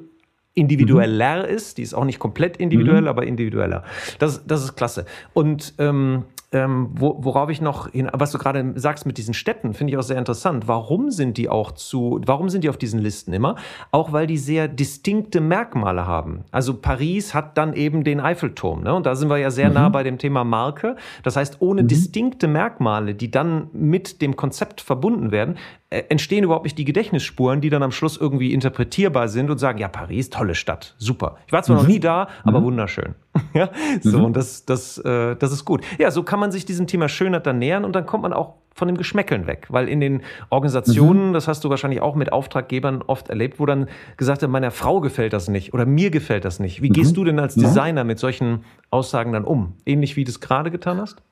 [0.54, 1.54] individueller mhm.
[1.54, 1.78] ist.
[1.78, 3.08] Die ist auch nicht komplett individuell, mhm.
[3.08, 3.84] aber individueller.
[4.18, 5.06] Das, das ist klasse.
[5.32, 9.74] Und ähm, ähm, wo, worauf ich noch, hin, was du gerade sagst mit diesen Städten,
[9.74, 10.68] finde ich auch sehr interessant.
[10.68, 13.56] Warum sind die auch zu, warum sind die auf diesen Listen immer?
[13.90, 16.44] Auch weil die sehr distinkte Merkmale haben.
[16.50, 18.94] Also Paris hat dann eben den Eiffelturm, ne?
[18.94, 19.74] Und da sind wir ja sehr mhm.
[19.74, 20.96] nah bei dem Thema Marke.
[21.22, 21.88] Das heißt, ohne mhm.
[21.88, 25.56] distinkte Merkmale, die dann mit dem Konzept verbunden werden,
[25.88, 29.78] äh, entstehen überhaupt nicht die Gedächtnisspuren, die dann am Schluss irgendwie interpretierbar sind und sagen,
[29.78, 31.36] ja, Paris, tolle Stadt, super.
[31.46, 31.82] Ich war zwar mhm.
[31.82, 32.64] noch nie da, aber mhm.
[32.64, 33.14] wunderschön.
[33.54, 33.70] ja,
[34.02, 34.24] so, mhm.
[34.26, 35.82] und das, das, äh, das ist gut.
[35.98, 38.54] Ja, so kann man sich diesem Thema Schönheit dann nähern und dann kommt man auch
[38.74, 39.66] von dem Geschmäckeln weg.
[39.68, 41.32] Weil in den Organisationen, mhm.
[41.32, 45.00] das hast du wahrscheinlich auch mit Auftraggebern oft erlebt, wo dann gesagt wird, meiner Frau
[45.00, 46.82] gefällt das nicht oder mir gefällt das nicht.
[46.82, 46.94] Wie mhm.
[46.94, 49.74] gehst du denn als Designer mit solchen Aussagen dann um?
[49.86, 51.22] Ähnlich wie du es gerade getan hast?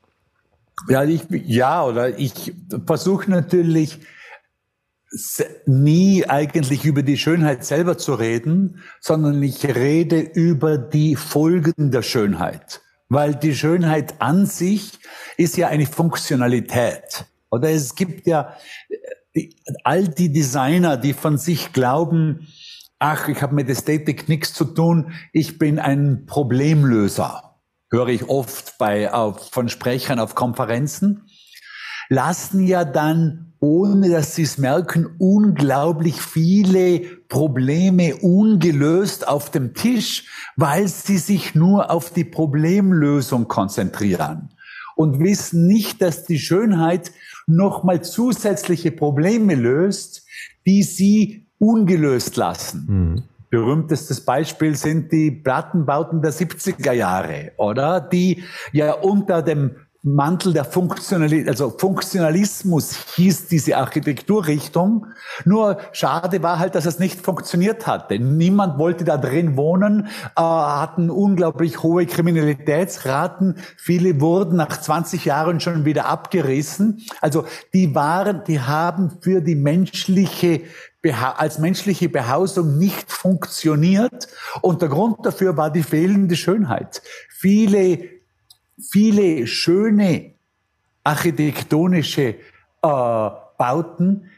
[0.88, 2.54] Ja, ich, ja, oder ich
[2.86, 3.98] versuche natürlich,
[5.66, 12.02] nie eigentlich über die Schönheit selber zu reden, sondern ich rede über die Folgen der
[12.02, 12.80] Schönheit.
[13.08, 14.98] Weil die Schönheit an sich
[15.36, 17.26] ist ja eine Funktionalität.
[17.50, 18.56] Oder es gibt ja
[19.34, 22.46] die, all die Designer, die von sich glauben,
[23.00, 27.56] ach, ich habe mit Ästhetik nichts zu tun, ich bin ein Problemlöser.
[27.90, 31.26] Höre ich oft bei, auf, von Sprechern auf Konferenzen
[32.10, 40.26] lassen ja dann, ohne dass sie es merken, unglaublich viele Probleme ungelöst auf dem Tisch,
[40.56, 44.48] weil sie sich nur auf die Problemlösung konzentrieren
[44.96, 47.12] und wissen nicht, dass die Schönheit
[47.46, 50.26] nochmal zusätzliche Probleme löst,
[50.66, 52.86] die sie ungelöst lassen.
[52.88, 53.22] Mhm.
[53.50, 58.00] Berühmtestes Beispiel sind die Plattenbauten der 70er Jahre, oder?
[58.00, 65.06] Die ja unter dem Mantel der Funktionalität, also Funktionalismus hieß diese Architekturrichtung.
[65.44, 68.18] Nur schade war halt, dass es nicht funktioniert hatte.
[68.18, 73.56] Niemand wollte da drin wohnen, äh, hatten unglaublich hohe Kriminalitätsraten.
[73.76, 77.02] Viele wurden nach 20 Jahren schon wieder abgerissen.
[77.20, 77.44] Also
[77.74, 80.62] die waren, die haben für die menschliche
[81.38, 84.28] als menschliche Behausung nicht funktioniert.
[84.60, 87.00] Und der Grund dafür war die fehlende Schönheit.
[87.30, 88.19] Viele
[88.90, 90.34] viele schöne
[91.04, 92.36] architektonische äh,
[92.82, 94.30] Bauten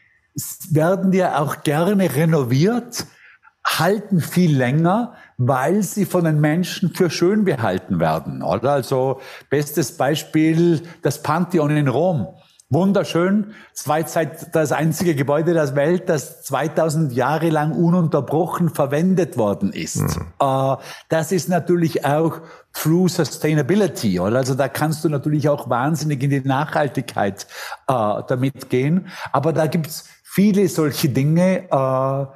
[0.71, 3.07] werden ja auch gerne renoviert,
[3.65, 8.73] halten viel länger, weil sie von den Menschen für schön behalten werden, oder?
[8.73, 9.21] Also
[9.51, 12.29] bestes Beispiel das Pantheon in Rom
[12.73, 13.53] Wunderschön.
[13.75, 20.01] Zweizeit das einzige Gebäude der Welt, das 2000 Jahre lang ununterbrochen verwendet worden ist.
[20.01, 20.27] Mhm.
[20.41, 20.77] Äh,
[21.11, 22.41] das ist natürlich auch
[22.73, 24.19] True Sustainability.
[24.19, 24.39] Oder?
[24.39, 27.47] Also da kannst du natürlich auch wahnsinnig in die Nachhaltigkeit
[27.89, 29.09] äh, damit gehen.
[29.33, 32.27] Aber da gibt's viele solche Dinge, äh,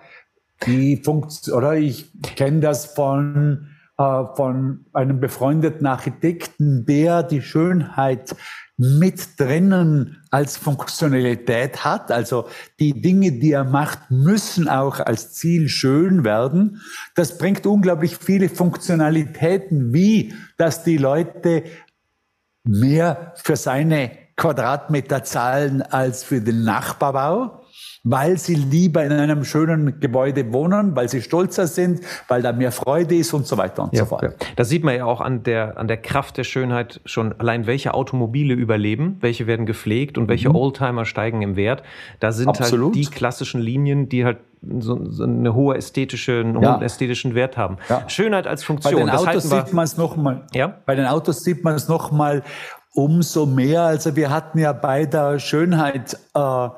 [0.67, 1.59] die funktionieren.
[1.65, 3.69] Oder ich kenne das von
[3.99, 8.37] äh, von einem befreundeten Architekten, der die Schönheit
[8.79, 12.13] mit drinnen als Funktionalität hat.
[12.13, 12.47] Also
[12.79, 16.83] die Dinge, die er macht, müssen auch als Ziel schön werden.
[17.15, 21.65] Das bringt unglaublich viele Funktionalitäten, wie dass die Leute
[22.65, 27.66] mehr für seine Quadratmeter zahlen als für den Nachbarbau
[28.09, 32.71] weil sie lieber in einem schönen Gebäude wohnen, weil sie stolzer sind, weil da mehr
[32.71, 34.23] Freude ist und so weiter und ja, so fort.
[34.23, 34.29] Ja.
[34.55, 37.95] Das sieht man ja auch an der, an der Kraft der Schönheit schon allein, welche
[37.95, 40.55] Automobile überleben, welche werden gepflegt und welche mhm.
[40.55, 41.83] Oldtimer steigen im Wert.
[42.21, 42.95] Da sind halt Absolut.
[42.95, 44.39] halt die klassischen Linien, die halt
[44.79, 46.75] so, so eine hohe ästhetische, einen ja.
[46.75, 47.79] hohen ästhetischen Wert haben.
[47.89, 48.09] Ja.
[48.09, 48.95] Schönheit als Funktion.
[48.95, 50.43] Bei den Autos sieht man es nochmal.
[50.55, 50.77] Ja?
[50.87, 52.45] Bei den Autos sieht man es nochmal
[52.97, 53.83] umso mehr.
[53.83, 56.69] Also wir hatten ja bei der Schönheit äh,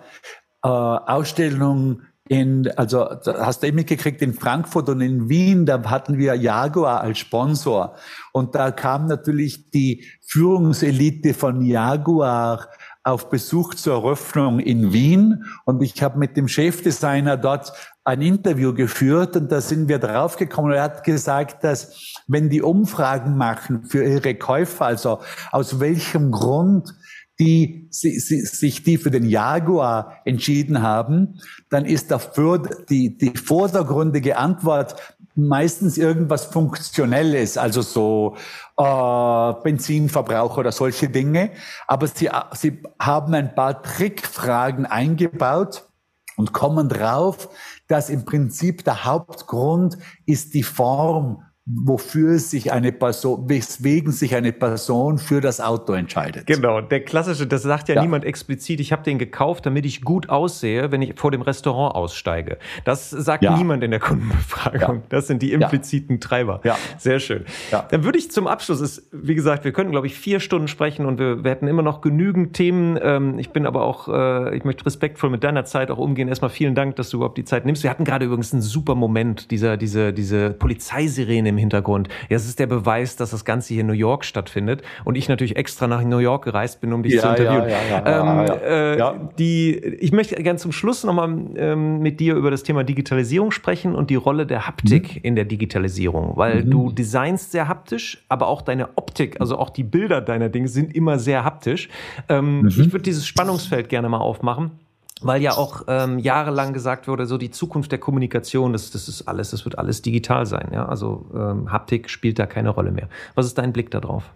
[0.63, 6.19] äh, Ausstellung in, also hast du eben mitgekriegt, in Frankfurt und in Wien, da hatten
[6.19, 7.95] wir Jaguar als Sponsor.
[8.33, 12.69] Und da kam natürlich die Führungselite von Jaguar
[13.03, 15.45] auf Besuch zur Eröffnung in Wien.
[15.65, 17.73] Und ich habe mit dem Chefdesigner dort
[18.05, 20.73] ein Interview geführt und da sind wir draufgekommen.
[20.73, 26.95] Er hat gesagt, dass wenn die Umfragen machen für ihre Käufer, also aus welchem Grund
[27.39, 33.36] die si, si, sich die für den Jaguar entschieden haben, dann ist dafür die, die
[33.36, 34.97] vordergründige Antwort
[35.39, 38.36] meistens irgendwas Funktionelles, also so
[38.76, 41.53] äh, Benzinverbrauch oder solche Dinge.
[41.86, 45.89] Aber sie, sie haben ein paar Trickfragen eingebaut
[46.36, 47.49] und kommen drauf,
[47.86, 54.53] dass im Prinzip der Hauptgrund ist die Form wofür sich eine Person, weswegen sich eine
[54.53, 56.47] Person für das Auto entscheidet.
[56.47, 58.03] Genau, der klassische, das sagt ja, ja.
[58.03, 61.95] niemand explizit, ich habe den gekauft, damit ich gut aussehe, wenn ich vor dem Restaurant
[61.95, 62.57] aussteige.
[62.85, 63.55] Das sagt ja.
[63.57, 64.97] niemand in der Kundenbefragung.
[64.97, 65.03] Ja.
[65.11, 66.61] Das sind die impliziten Treiber.
[66.64, 66.79] Ja.
[66.97, 67.45] Sehr schön.
[67.71, 67.87] Ja.
[67.91, 71.05] Dann würde ich zum Abschluss, ist, wie gesagt, wir könnten, glaube ich, vier Stunden sprechen
[71.05, 72.99] und wir, wir hätten immer noch genügend Themen.
[73.03, 76.29] Ähm, ich bin aber auch, äh, ich möchte respektvoll mit deiner Zeit auch umgehen.
[76.29, 77.83] Erstmal vielen Dank, dass du überhaupt die Zeit nimmst.
[77.83, 82.09] Wir hatten gerade übrigens einen super Moment, dieser, diese, diese Polizeisirene im Hintergrund.
[82.29, 85.29] Ja, es ist der Beweis, dass das Ganze hier in New York stattfindet und ich
[85.29, 87.69] natürlich extra nach New York gereist bin, um dich ja, zu interviewen.
[87.69, 88.49] Ja, ja,
[88.97, 89.29] ähm, äh.
[89.39, 93.95] Die, ich möchte gerne zum Schluss nochmal ähm, mit dir über das Thema Digitalisierung sprechen
[93.95, 95.21] und die Rolle der Haptik mhm.
[95.23, 96.71] in der Digitalisierung, weil mhm.
[96.71, 100.95] du designst sehr haptisch, aber auch deine Optik, also auch die Bilder deiner Dinge sind
[100.95, 101.89] immer sehr haptisch.
[102.29, 102.69] Ähm, mhm.
[102.69, 104.73] Ich würde dieses Spannungsfeld gerne mal aufmachen
[105.21, 109.27] weil ja auch ähm, jahrelang gesagt wurde, so die Zukunft der Kommunikation, das, das ist
[109.27, 110.71] alles, das wird alles digital sein.
[110.73, 110.87] Ja?
[110.87, 113.09] Also ähm, Haptik spielt da keine Rolle mehr.
[113.35, 114.31] Was ist dein Blick darauf?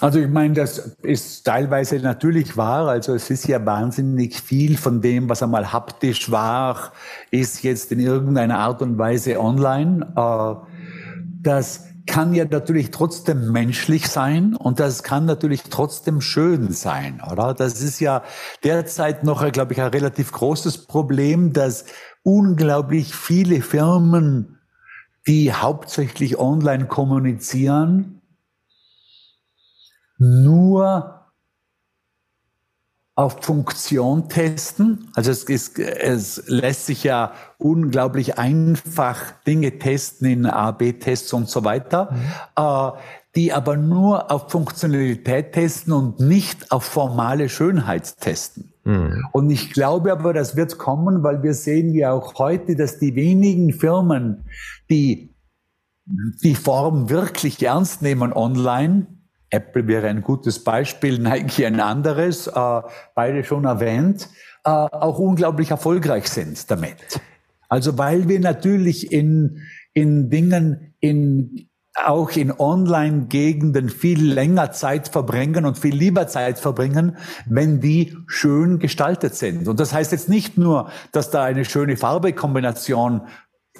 [0.00, 2.88] Also ich meine, das ist teilweise natürlich wahr.
[2.88, 6.92] Also es ist ja wahnsinnig viel von dem, was einmal haptisch war,
[7.30, 10.12] ist jetzt in irgendeiner Art und Weise online.
[10.16, 10.54] Äh,
[11.42, 17.54] das kann ja natürlich trotzdem menschlich sein und das kann natürlich trotzdem schön sein, oder?
[17.54, 18.22] Das ist ja
[18.64, 21.84] derzeit noch, glaube ich, ein relativ großes Problem, dass
[22.22, 24.58] unglaublich viele Firmen,
[25.26, 28.20] die hauptsächlich online kommunizieren,
[30.18, 31.21] nur
[33.22, 35.08] auf Funktion testen.
[35.14, 41.64] Also es, ist, es lässt sich ja unglaublich einfach Dinge testen in A-B-Tests und so
[41.64, 42.18] weiter, mhm.
[42.56, 42.98] äh,
[43.36, 48.72] die aber nur auf Funktionalität testen und nicht auf formale Schönheit testen.
[48.84, 49.24] Mhm.
[49.32, 53.14] Und ich glaube aber, das wird kommen, weil wir sehen ja auch heute, dass die
[53.14, 54.44] wenigen Firmen,
[54.90, 55.32] die
[56.42, 59.06] die Form wirklich ernst nehmen online,
[59.52, 62.80] Apple wäre ein gutes Beispiel, Nike ein anderes, äh,
[63.14, 64.28] beide schon erwähnt,
[64.64, 66.96] äh, auch unglaublich erfolgreich sind damit.
[67.68, 69.62] Also weil wir natürlich in,
[69.94, 77.16] in Dingen, in auch in Online-Gegenden viel länger Zeit verbringen und viel lieber Zeit verbringen,
[77.46, 79.68] wenn die schön gestaltet sind.
[79.68, 83.22] Und das heißt jetzt nicht nur, dass da eine schöne Farbekombination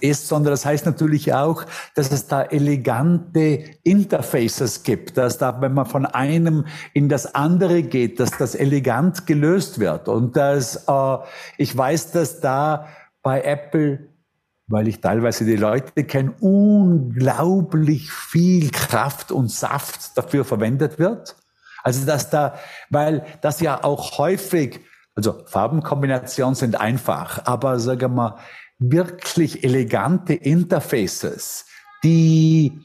[0.03, 5.75] ist, sondern das heißt natürlich auch, dass es da elegante Interfaces gibt, dass da, wenn
[5.75, 10.09] man von einem in das andere geht, dass das elegant gelöst wird.
[10.09, 11.17] Und dass äh,
[11.59, 12.89] ich weiß, dass da
[13.23, 14.13] bei Apple
[14.69, 21.37] weil ich teilweise die Leute kenne, unglaublich viel Kraft und Saft dafür verwendet wird.
[21.83, 22.55] Also dass da,
[22.89, 24.81] weil das ja auch häufig,
[25.15, 28.39] also Farbenkombinationen sind einfach, aber sagen wir
[28.91, 31.67] wirklich elegante Interfaces,
[32.05, 32.81] die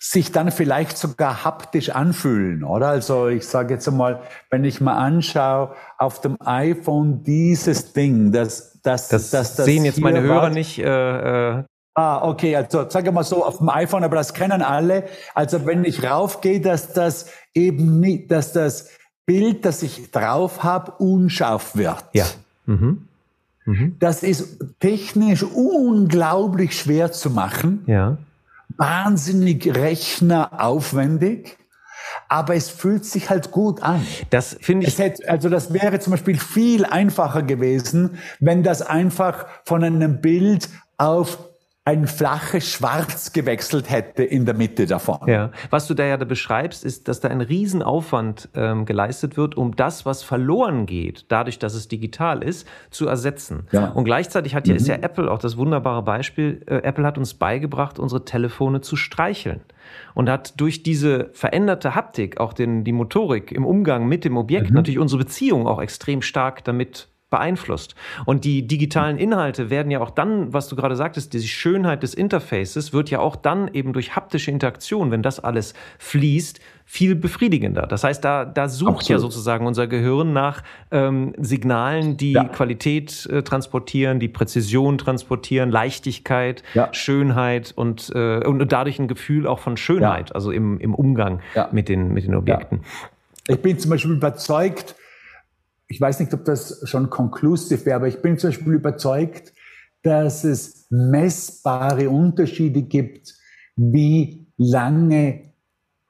[0.00, 2.88] sich dann vielleicht sogar haptisch anfühlen, oder?
[2.88, 8.80] Also ich sage jetzt einmal, wenn ich mal anschaue, auf dem iPhone dieses Ding, das
[8.82, 10.78] das, das, das, das sehen jetzt meine Hörer nicht.
[10.78, 11.64] Äh, äh.
[11.94, 15.04] Ah, okay, also sage mal so auf dem iPhone, aber das kennen alle.
[15.34, 18.88] Also wenn ich raufgehe, dass das eben nicht, dass das
[19.26, 22.04] Bild, das ich drauf habe, unscharf wird.
[22.12, 22.24] Ja.
[22.66, 23.07] Mhm.
[23.68, 23.96] Mhm.
[23.98, 27.84] Das ist technisch unglaublich schwer zu machen.
[27.86, 28.16] Ja.
[28.76, 31.58] Wahnsinnig rechneraufwendig
[32.28, 34.06] aber es fühlt sich halt gut an.
[34.30, 34.98] Das finde ich.
[34.98, 40.68] Hätte, also das wäre zum Beispiel viel einfacher gewesen, wenn das einfach von einem Bild
[40.96, 41.38] auf
[41.88, 45.20] ein flaches Schwarz gewechselt hätte in der Mitte davon.
[45.26, 49.56] Ja, was du da ja da beschreibst, ist, dass da ein Riesenaufwand ähm, geleistet wird,
[49.56, 53.68] um das, was verloren geht, dadurch, dass es digital ist, zu ersetzen.
[53.72, 53.88] Ja.
[53.92, 54.80] Und gleichzeitig hat ja, mhm.
[54.80, 58.96] ist ja Apple auch das wunderbare Beispiel, äh, Apple hat uns beigebracht, unsere Telefone zu
[58.96, 59.62] streicheln
[60.12, 64.68] und hat durch diese veränderte Haptik, auch den, die Motorik im Umgang mit dem Objekt,
[64.68, 64.76] mhm.
[64.76, 67.94] natürlich unsere Beziehung auch extrem stark damit beeinflusst.
[68.24, 72.14] Und die digitalen Inhalte werden ja auch dann, was du gerade sagtest, die Schönheit des
[72.14, 77.86] Interfaces wird ja auch dann eben durch haptische Interaktion, wenn das alles fließt, viel befriedigender.
[77.86, 79.08] Das heißt, da, da sucht Absolut.
[79.10, 82.44] ja sozusagen unser Gehirn nach ähm, Signalen, die ja.
[82.44, 86.88] Qualität äh, transportieren, die Präzision transportieren, Leichtigkeit, ja.
[86.92, 90.34] Schönheit und, äh, und dadurch ein Gefühl auch von Schönheit, ja.
[90.34, 91.40] also im, im Umgang
[91.72, 92.80] mit, den, mit den Objekten.
[93.48, 94.94] Ich bin zum Beispiel überzeugt,
[95.88, 99.52] ich weiß nicht, ob das schon conclusive wäre, aber ich bin zum Beispiel überzeugt,
[100.02, 103.34] dass es messbare Unterschiede gibt,
[103.76, 105.52] wie lange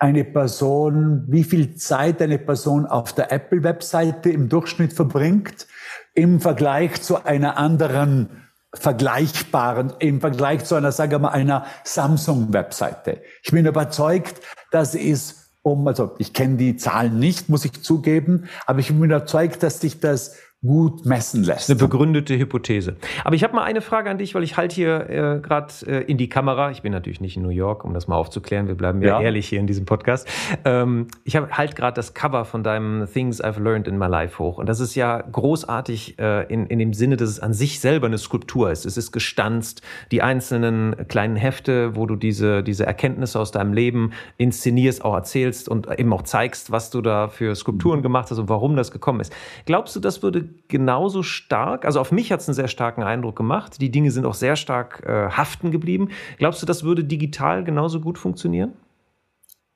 [0.00, 5.66] eine Person, wie viel Zeit eine Person auf der Apple-Webseite im Durchschnitt verbringt,
[6.14, 13.22] im Vergleich zu einer anderen vergleichbaren, im Vergleich zu einer, sagen wir mal, einer Samsung-Webseite.
[13.42, 18.48] Ich bin überzeugt, dass es um, also ich kenne die Zahlen nicht, muss ich zugeben,
[18.66, 20.36] aber ich bin überzeugt, dass sich das
[20.66, 21.70] gut messen lässt.
[21.70, 22.96] Eine begründete Hypothese.
[23.22, 26.02] Aber ich habe mal eine Frage an dich, weil ich halte hier äh, gerade äh,
[26.10, 26.72] in die Kamera.
[26.72, 28.66] Ich bin natürlich nicht in New York, um das mal aufzuklären.
[28.66, 30.26] Wir bleiben ja, ja ehrlich hier in diesem Podcast.
[30.64, 34.58] Ähm, ich halte gerade das Cover von deinem Things I've Learned in My Life hoch.
[34.58, 38.08] Und das ist ja großartig äh, in, in dem Sinne, dass es an sich selber
[38.08, 38.84] eine Skulptur ist.
[38.84, 39.82] Es ist gestanzt.
[40.10, 45.68] Die einzelnen kleinen Hefte, wo du diese, diese Erkenntnisse aus deinem Leben inszenierst, auch erzählst
[45.68, 49.20] und eben auch zeigst, was du da für Skulpturen gemacht hast und warum das gekommen
[49.20, 49.32] ist.
[49.64, 51.84] Glaubst du, das würde genauso stark?
[51.84, 53.80] Also auf mich hat es einen sehr starken Eindruck gemacht.
[53.80, 56.08] Die Dinge sind auch sehr stark äh, haften geblieben.
[56.38, 58.72] Glaubst du, das würde digital genauso gut funktionieren?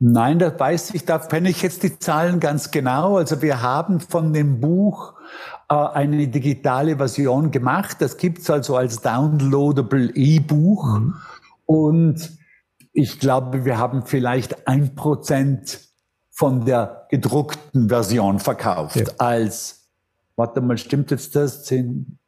[0.04, 3.18] Nein, das weiß ich, da kenne ich jetzt die Zahlen ganz genau.
[3.18, 5.14] Also wir haben von dem Buch
[5.68, 7.98] äh, eine digitale Version gemacht.
[8.00, 10.98] Das gibt es also als downloadable E-Buch.
[10.98, 11.14] Mhm.
[11.66, 12.30] Und
[12.92, 15.80] ich glaube, wir haben vielleicht ein Prozent
[16.32, 19.06] von der gedruckten Version verkauft ja.
[19.18, 19.81] als
[20.42, 21.64] warte mal, stimmt jetzt das?
[21.64, 22.18] Zehn,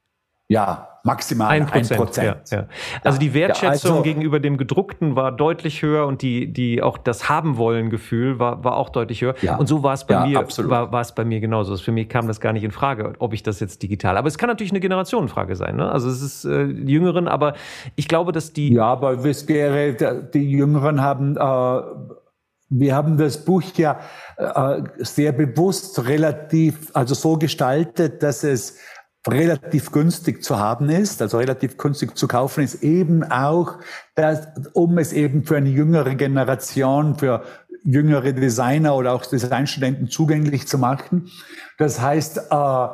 [0.49, 2.17] ja, maximal ein Prozent.
[2.17, 2.67] Ja, ja.
[3.03, 6.97] Also die Wertschätzung ja, also, gegenüber dem gedruckten war deutlich höher und die, die auch
[6.97, 9.35] das haben wollen Gefühl war, war auch deutlich höher.
[9.59, 10.71] Und so war es bei mir, absolut.
[10.71, 11.73] war, war es bei mir genauso.
[11.73, 14.17] Also für mich kam das gar nicht in Frage, ob ich das jetzt digital.
[14.17, 15.77] Aber es kann natürlich eine Generationenfrage sein.
[15.77, 15.91] Ne?
[15.91, 17.55] Also es ist äh, die Jüngeren, aber
[17.97, 18.73] ich glaube, dass die.
[18.73, 19.95] Ja, aber es wäre,
[20.33, 21.83] die Jüngeren haben äh,
[22.79, 24.01] wir haben das Buch ja
[24.37, 28.79] äh, sehr bewusst relativ, also so gestaltet, dass es
[29.27, 33.79] relativ günstig zu haben ist, also relativ günstig zu kaufen ist, eben auch,
[34.15, 37.43] dass, um es eben für eine jüngere Generation, für
[37.85, 41.31] jüngere Designer oder auch Designstudenten zugänglich zu machen.
[41.79, 42.89] Das heißt, äh, äh,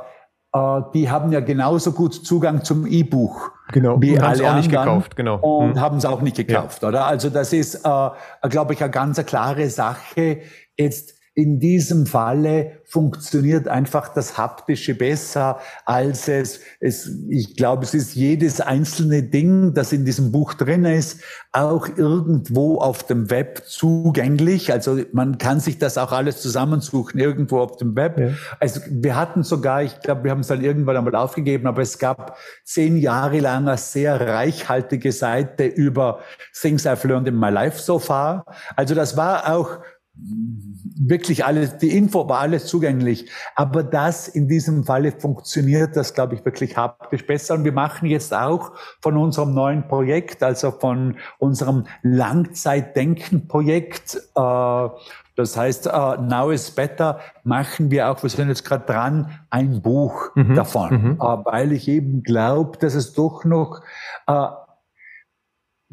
[0.94, 3.50] die haben ja genauso gut Zugang zum E-Buch.
[3.72, 4.00] Genau.
[4.02, 4.98] Wie und alle auch nicht anderen.
[4.98, 5.36] gekauft, genau.
[5.36, 5.80] Und hm.
[5.80, 6.88] haben es auch nicht gekauft, ja.
[6.88, 7.06] oder?
[7.06, 8.10] Also das ist, äh,
[8.48, 10.40] glaube ich, eine ganz klare Sache.
[10.76, 17.94] Jetzt in diesem Falle funktioniert einfach das Haptische besser als es, es, ich glaube, es
[17.94, 21.20] ist jedes einzelne Ding, das in diesem Buch drin ist,
[21.52, 24.72] auch irgendwo auf dem Web zugänglich.
[24.72, 28.18] Also man kann sich das auch alles zusammensuchen, irgendwo auf dem Web.
[28.18, 28.30] Ja.
[28.58, 32.00] Also wir hatten sogar, ich glaube, wir haben es dann irgendwann einmal aufgegeben, aber es
[32.00, 36.18] gab zehn Jahre lang eine sehr reichhaltige Seite über
[36.60, 38.44] Things I've Learned in My Life so far.
[38.74, 39.78] Also das war auch
[40.14, 43.30] wirklich alles, die Info war alles zugänglich.
[43.54, 47.54] Aber das in diesem Falle funktioniert das, glaube ich, wirklich haptisch besser.
[47.54, 54.88] Und wir machen jetzt auch von unserem neuen Projekt, also von unserem Langzeitdenken-Projekt, äh,
[55.36, 59.80] das heißt, uh, Now is Better machen wir auch, wir sind jetzt gerade dran, ein
[59.80, 61.16] Buch mhm, davon, mhm.
[61.18, 63.80] Uh, weil ich eben glaube, dass es doch noch
[64.28, 64.48] uh,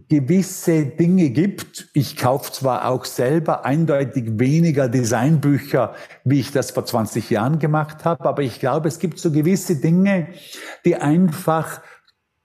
[0.10, 1.90] gewisse Dinge gibt.
[1.94, 8.06] Ich kaufe zwar auch selber eindeutig weniger Designbücher, wie ich das vor 20 Jahren gemacht
[8.06, 10.30] habe, aber ich glaube, es gibt so gewisse Dinge,
[10.86, 11.82] die einfach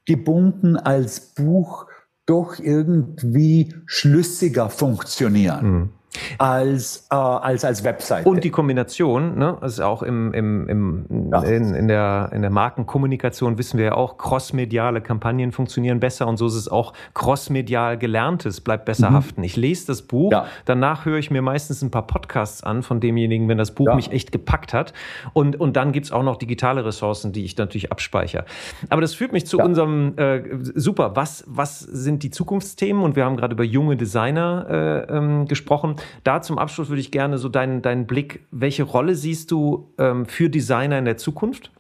[0.05, 1.87] gebunden als Buch
[2.27, 5.67] doch irgendwie schlüssiger funktionieren.
[5.67, 5.91] Mhm
[6.39, 8.27] als, äh, als als Website.
[8.27, 11.43] Und die Kombination, ne, also auch im, im, im, ja.
[11.43, 16.37] in, in, der, in der Markenkommunikation wissen wir ja auch, crossmediale Kampagnen funktionieren besser und
[16.37, 19.15] so ist es auch crossmedial gelerntes bleibt besser mhm.
[19.15, 19.45] haften.
[19.45, 20.47] Ich lese das Buch, ja.
[20.65, 23.95] danach höre ich mir meistens ein paar Podcasts an von demjenigen, wenn das Buch ja.
[23.95, 24.93] mich echt gepackt hat
[25.33, 28.45] und, und dann gibt's auch noch digitale Ressourcen, die ich natürlich abspeichere.
[28.91, 30.43] Aber das führt mich zu unserem, äh,
[30.75, 35.47] super, was, was sind die Zukunftsthemen und wir haben gerade über junge Designer äh, ähm,
[35.47, 35.97] gesprochen.
[36.25, 40.27] Da zum Abschluss würde ich gerne so deinen, deinen Blick, welche Rolle siehst du ähm,
[40.27, 41.71] für Designer in der Zukunft?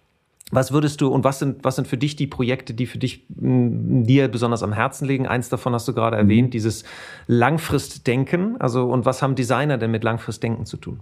[0.51, 3.27] Was würdest du und was sind, was sind für dich die Projekte, die für dich
[3.41, 5.27] m, dir besonders am Herzen liegen?
[5.27, 6.25] Eins davon hast du gerade mhm.
[6.25, 6.85] erwähnt, dieses
[7.27, 8.61] Langfristdenken.
[8.61, 11.01] Also, und was haben Designer denn mit Langfristdenken zu tun?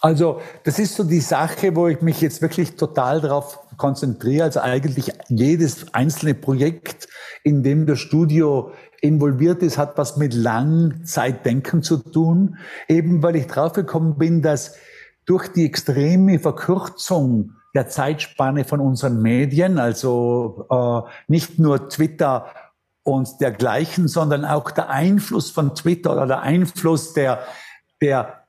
[0.00, 4.44] Also, das ist so die Sache, wo ich mich jetzt wirklich total darauf konzentriere.
[4.44, 7.08] Also eigentlich jedes einzelne Projekt,
[7.44, 12.58] in dem das Studio involviert ist, hat was mit Langzeitdenken zu tun.
[12.88, 14.74] Eben weil ich draufgekommen bin, dass
[15.26, 22.46] durch die extreme Verkürzung der Zeitspanne von unseren Medien, also äh, nicht nur Twitter
[23.02, 27.40] und dergleichen, sondern auch der Einfluss von Twitter oder der Einfluss der,
[28.00, 28.44] der,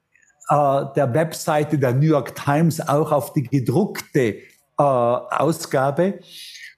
[0.50, 4.42] äh, der Webseite der New York Times auch auf die gedruckte äh,
[4.78, 6.20] Ausgabe.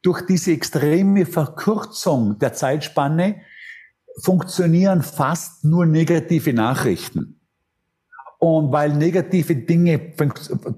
[0.02, 3.38] Durch diese extreme Verkürzung der Zeitspanne
[4.22, 7.40] funktionieren fast nur negative Nachrichten.
[8.40, 10.12] Und weil negative Dinge,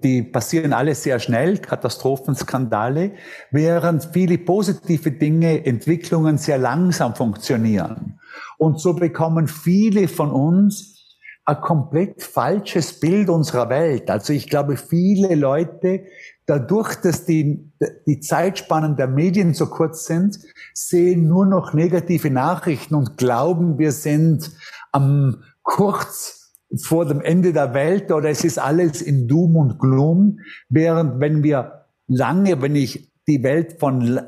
[0.03, 3.13] die passieren alle sehr schnell, Katastrophen, Skandale,
[3.49, 8.19] während viele positive Dinge, Entwicklungen sehr langsam funktionieren.
[8.59, 14.11] Und so bekommen viele von uns ein komplett falsches Bild unserer Welt.
[14.11, 16.05] Also ich glaube, viele Leute
[16.45, 17.71] dadurch, dass die,
[18.05, 20.39] die Zeitspannen der Medien so kurz sind,
[20.73, 24.51] sehen nur noch negative Nachrichten und glauben, wir sind
[24.91, 30.39] am kurz vor dem Ende der Welt oder es ist alles in Doom und Gloom,
[30.69, 34.19] während wenn wir lange, wenn ich die Welt von,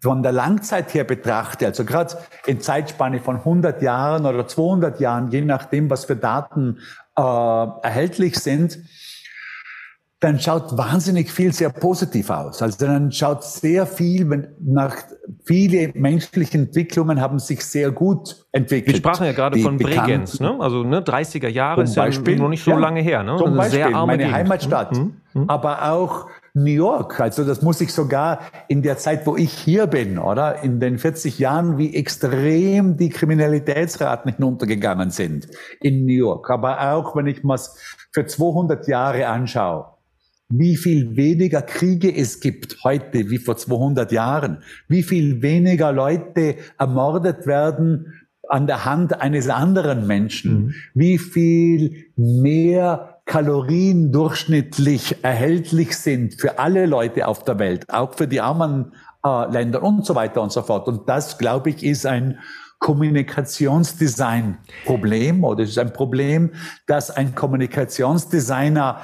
[0.00, 2.16] von der Langzeit her betrachte, also gerade
[2.46, 6.78] in Zeitspanne von 100 Jahren oder 200 Jahren, je nachdem, was für Daten
[7.16, 8.78] äh, erhältlich sind,
[10.24, 12.62] dann schaut wahnsinnig viel sehr positiv aus.
[12.62, 14.96] Also dann schaut sehr viel, wenn nach
[15.44, 18.88] viele menschliche Entwicklungen haben sich sehr gut entwickelt.
[18.88, 20.56] Wir sprachen ja gerade von Bregenz, ne?
[20.58, 23.36] Also ne, 30er Jahre ist Beispiel, ja noch nicht so ja, lange her, ne?
[23.36, 24.34] Zum Beispiel, sehr arme meine Gegend.
[24.34, 25.16] Heimatstadt, mhm.
[25.34, 25.50] Mhm.
[25.50, 27.20] aber auch New York.
[27.20, 30.96] Also das muss ich sogar in der Zeit, wo ich hier bin, oder in den
[30.96, 35.48] 40 Jahren, wie extrem die Kriminalitätsraten hinuntergegangen sind
[35.82, 36.48] in New York.
[36.48, 37.58] Aber auch, wenn ich mal
[38.10, 39.93] für 200 Jahre anschaue,
[40.48, 46.56] wie viel weniger Kriege es gibt heute wie vor 200 Jahren, wie viel weniger Leute
[46.78, 48.12] ermordet werden
[48.48, 50.74] an der Hand eines anderen Menschen, mhm.
[50.94, 58.28] wie viel mehr Kalorien durchschnittlich erhältlich sind für alle Leute auf der Welt, auch für
[58.28, 58.92] die armen
[59.24, 60.88] äh, Länder und so weiter und so fort.
[60.88, 62.38] Und das, glaube ich, ist ein
[62.80, 66.52] Kommunikationsdesign-Problem oder es ist ein Problem,
[66.86, 69.00] dass ein Kommunikationsdesigner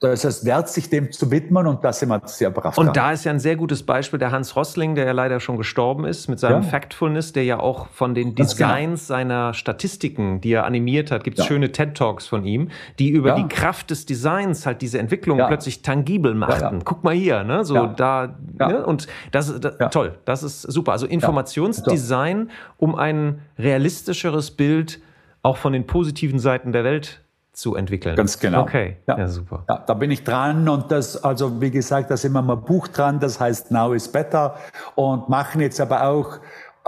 [0.00, 2.96] da ist es wert, sich dem zu widmen und da sind wir sehr brav Und
[2.96, 6.06] da ist ja ein sehr gutes Beispiel der Hans Rossling, der ja leider schon gestorben
[6.06, 6.68] ist, mit seinem ja.
[6.68, 8.48] Factfulness, der ja auch von den genau.
[8.48, 9.18] Designs genau.
[9.18, 11.48] seiner Statistiken, die er animiert hat, gibt es ja.
[11.48, 13.42] schöne TED-Talks von ihm, die über ja.
[13.42, 16.82] die Kraft des Designs halt diese Entwicklung plötzlich tangibel machten.
[16.82, 17.66] Guck mal hier, ne?
[17.66, 18.86] So da, ne?
[18.86, 20.92] Und das, das toll, das ist super.
[20.92, 25.02] Also Informationsdesign, um ein realistischeres Bild
[25.42, 27.20] auch von den positiven Seiten der Welt
[27.52, 28.16] zu entwickeln.
[28.16, 28.62] Ganz genau.
[28.62, 29.64] Okay, ja, ja super.
[29.68, 32.88] Ja, da bin ich dran und das, also wie gesagt, da sind wir mal Buch
[32.88, 34.54] dran, das heißt Now is Better
[34.94, 36.38] und machen jetzt aber auch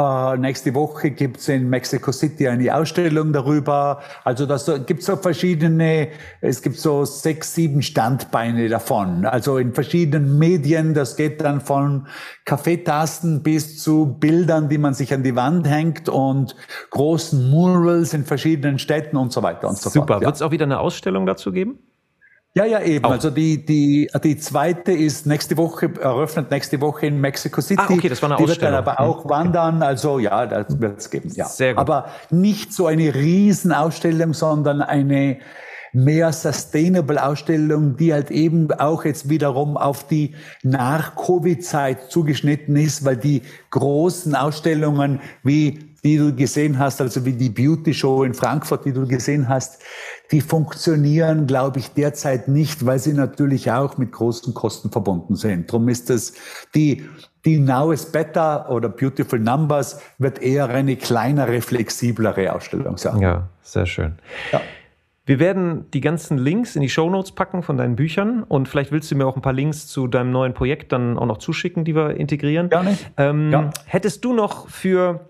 [0.00, 4.00] Uh, nächste Woche gibt's in Mexico City eine Ausstellung darüber.
[4.24, 6.08] Also das gibt so verschiedene,
[6.40, 9.26] es gibt so sechs, sieben Standbeine davon.
[9.26, 10.94] Also in verschiedenen Medien.
[10.94, 12.06] Das geht dann von
[12.46, 16.56] Kaffeetasten bis zu Bildern, die man sich an die Wand hängt und
[16.88, 20.06] großen Murals in verschiedenen Städten und so weiter und so Super.
[20.06, 20.08] fort.
[20.08, 20.20] Super.
[20.22, 20.26] Ja.
[20.28, 21.78] Wird es auch wieder eine Ausstellung dazu geben?
[22.54, 23.04] Ja, ja, eben.
[23.06, 23.12] Auch.
[23.12, 27.80] Also die, die, die zweite ist nächste Woche, eröffnet nächste Woche in Mexico City.
[27.82, 28.54] Ah, okay, das war eine Ausstellung.
[28.54, 29.82] Die wird dann aber auch wandern.
[29.82, 31.30] Also ja, das wird es geben.
[31.34, 31.46] Ja.
[31.46, 31.80] Sehr gut.
[31.80, 35.38] Aber nicht so eine Riesenausstellung, sondern eine
[35.94, 43.16] mehr sustainable Ausstellung, die halt eben auch jetzt wiederum auf die Nach-Covid-Zeit zugeschnitten ist, weil
[43.16, 48.84] die großen Ausstellungen wie die du gesehen hast, also wie die Beauty Show in Frankfurt,
[48.84, 49.80] die du gesehen hast,
[50.32, 55.70] die funktionieren, glaube ich, derzeit nicht, weil sie natürlich auch mit großen Kosten verbunden sind.
[55.70, 56.34] Drum ist es
[56.74, 57.06] die,
[57.44, 63.20] die Now is Better oder Beautiful Numbers wird eher eine kleinere, flexiblere Ausstellung sein.
[63.20, 64.14] Ja, sehr schön.
[64.52, 64.62] Ja.
[65.24, 68.90] Wir werden die ganzen Links in die Show Notes packen von deinen Büchern und vielleicht
[68.90, 71.84] willst du mir auch ein paar Links zu deinem neuen Projekt dann auch noch zuschicken,
[71.84, 72.70] die wir integrieren.
[72.70, 72.98] Gerne.
[73.18, 73.70] Ähm, ja.
[73.84, 75.28] Hättest du noch für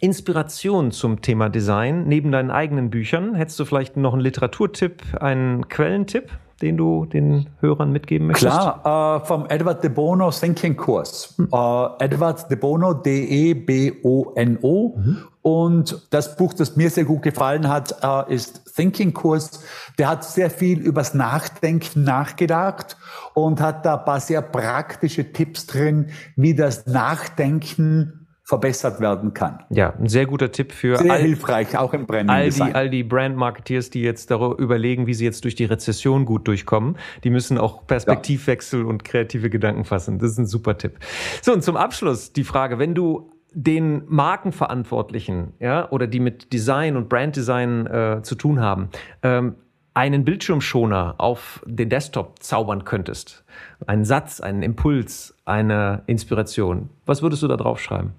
[0.00, 3.34] Inspiration zum Thema Design neben deinen eigenen Büchern?
[3.34, 6.30] Hättest du vielleicht noch einen Literaturtipp, einen Quellentipp,
[6.62, 8.52] den du den Hörern mitgeben möchtest?
[8.52, 11.34] Klar, äh, vom Edward de Bono Thinking Kurs.
[11.36, 11.48] Hm.
[11.52, 14.96] Äh, Edward de Bono, D-E-B-O-N-O.
[14.96, 15.18] Mhm.
[15.42, 19.62] Und das Buch, das mir sehr gut gefallen hat, äh, ist Thinking Kurs.
[19.98, 22.96] Der hat sehr viel übers Nachdenken nachgedacht
[23.34, 29.58] und hat da ein paar sehr praktische Tipps drin, wie das Nachdenken verbessert werden kann.
[29.68, 32.88] Ja, ein sehr guter Tipp für sehr all, hilfreich, auch im Branding all die, all
[32.88, 36.96] die Brand-Marketeers, die jetzt darüber überlegen, wie sie jetzt durch die Rezession gut durchkommen.
[37.24, 38.86] Die müssen auch Perspektivwechsel ja.
[38.86, 40.18] und kreative Gedanken fassen.
[40.18, 40.98] Das ist ein super Tipp.
[41.42, 46.96] So, und zum Abschluss die Frage, wenn du den Markenverantwortlichen, ja, oder die mit Design
[46.96, 48.88] und Branddesign äh, zu tun haben,
[49.22, 49.56] ähm,
[49.92, 53.44] einen Bildschirmschoner auf den Desktop zaubern könntest,
[53.86, 58.14] einen Satz, einen Impuls, eine Inspiration, was würdest du da drauf schreiben?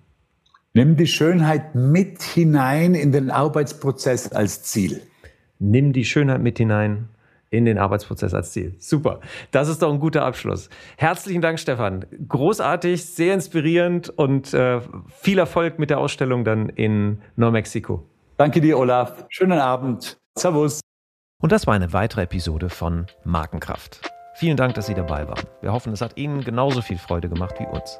[0.74, 5.01] Nimm die Schönheit mit hinein in den Arbeitsprozess als Ziel.
[5.57, 7.09] Nimm die Schönheit mit hinein
[7.49, 8.76] in den Arbeitsprozess als Ziel.
[8.78, 9.20] Super.
[9.49, 10.70] Das ist doch ein guter Abschluss.
[10.97, 12.05] Herzlichen Dank, Stefan.
[12.28, 18.03] Großartig, sehr inspirierend und äh, viel Erfolg mit der Ausstellung dann in Neumexiko.
[18.38, 19.26] Danke dir, Olaf.
[19.30, 20.17] Schönen Abend.
[20.38, 20.82] Servus.
[21.41, 24.01] Und das war eine weitere Episode von Markenkraft.
[24.36, 25.47] Vielen Dank, dass Sie dabei waren.
[25.61, 27.99] Wir hoffen, es hat Ihnen genauso viel Freude gemacht wie uns.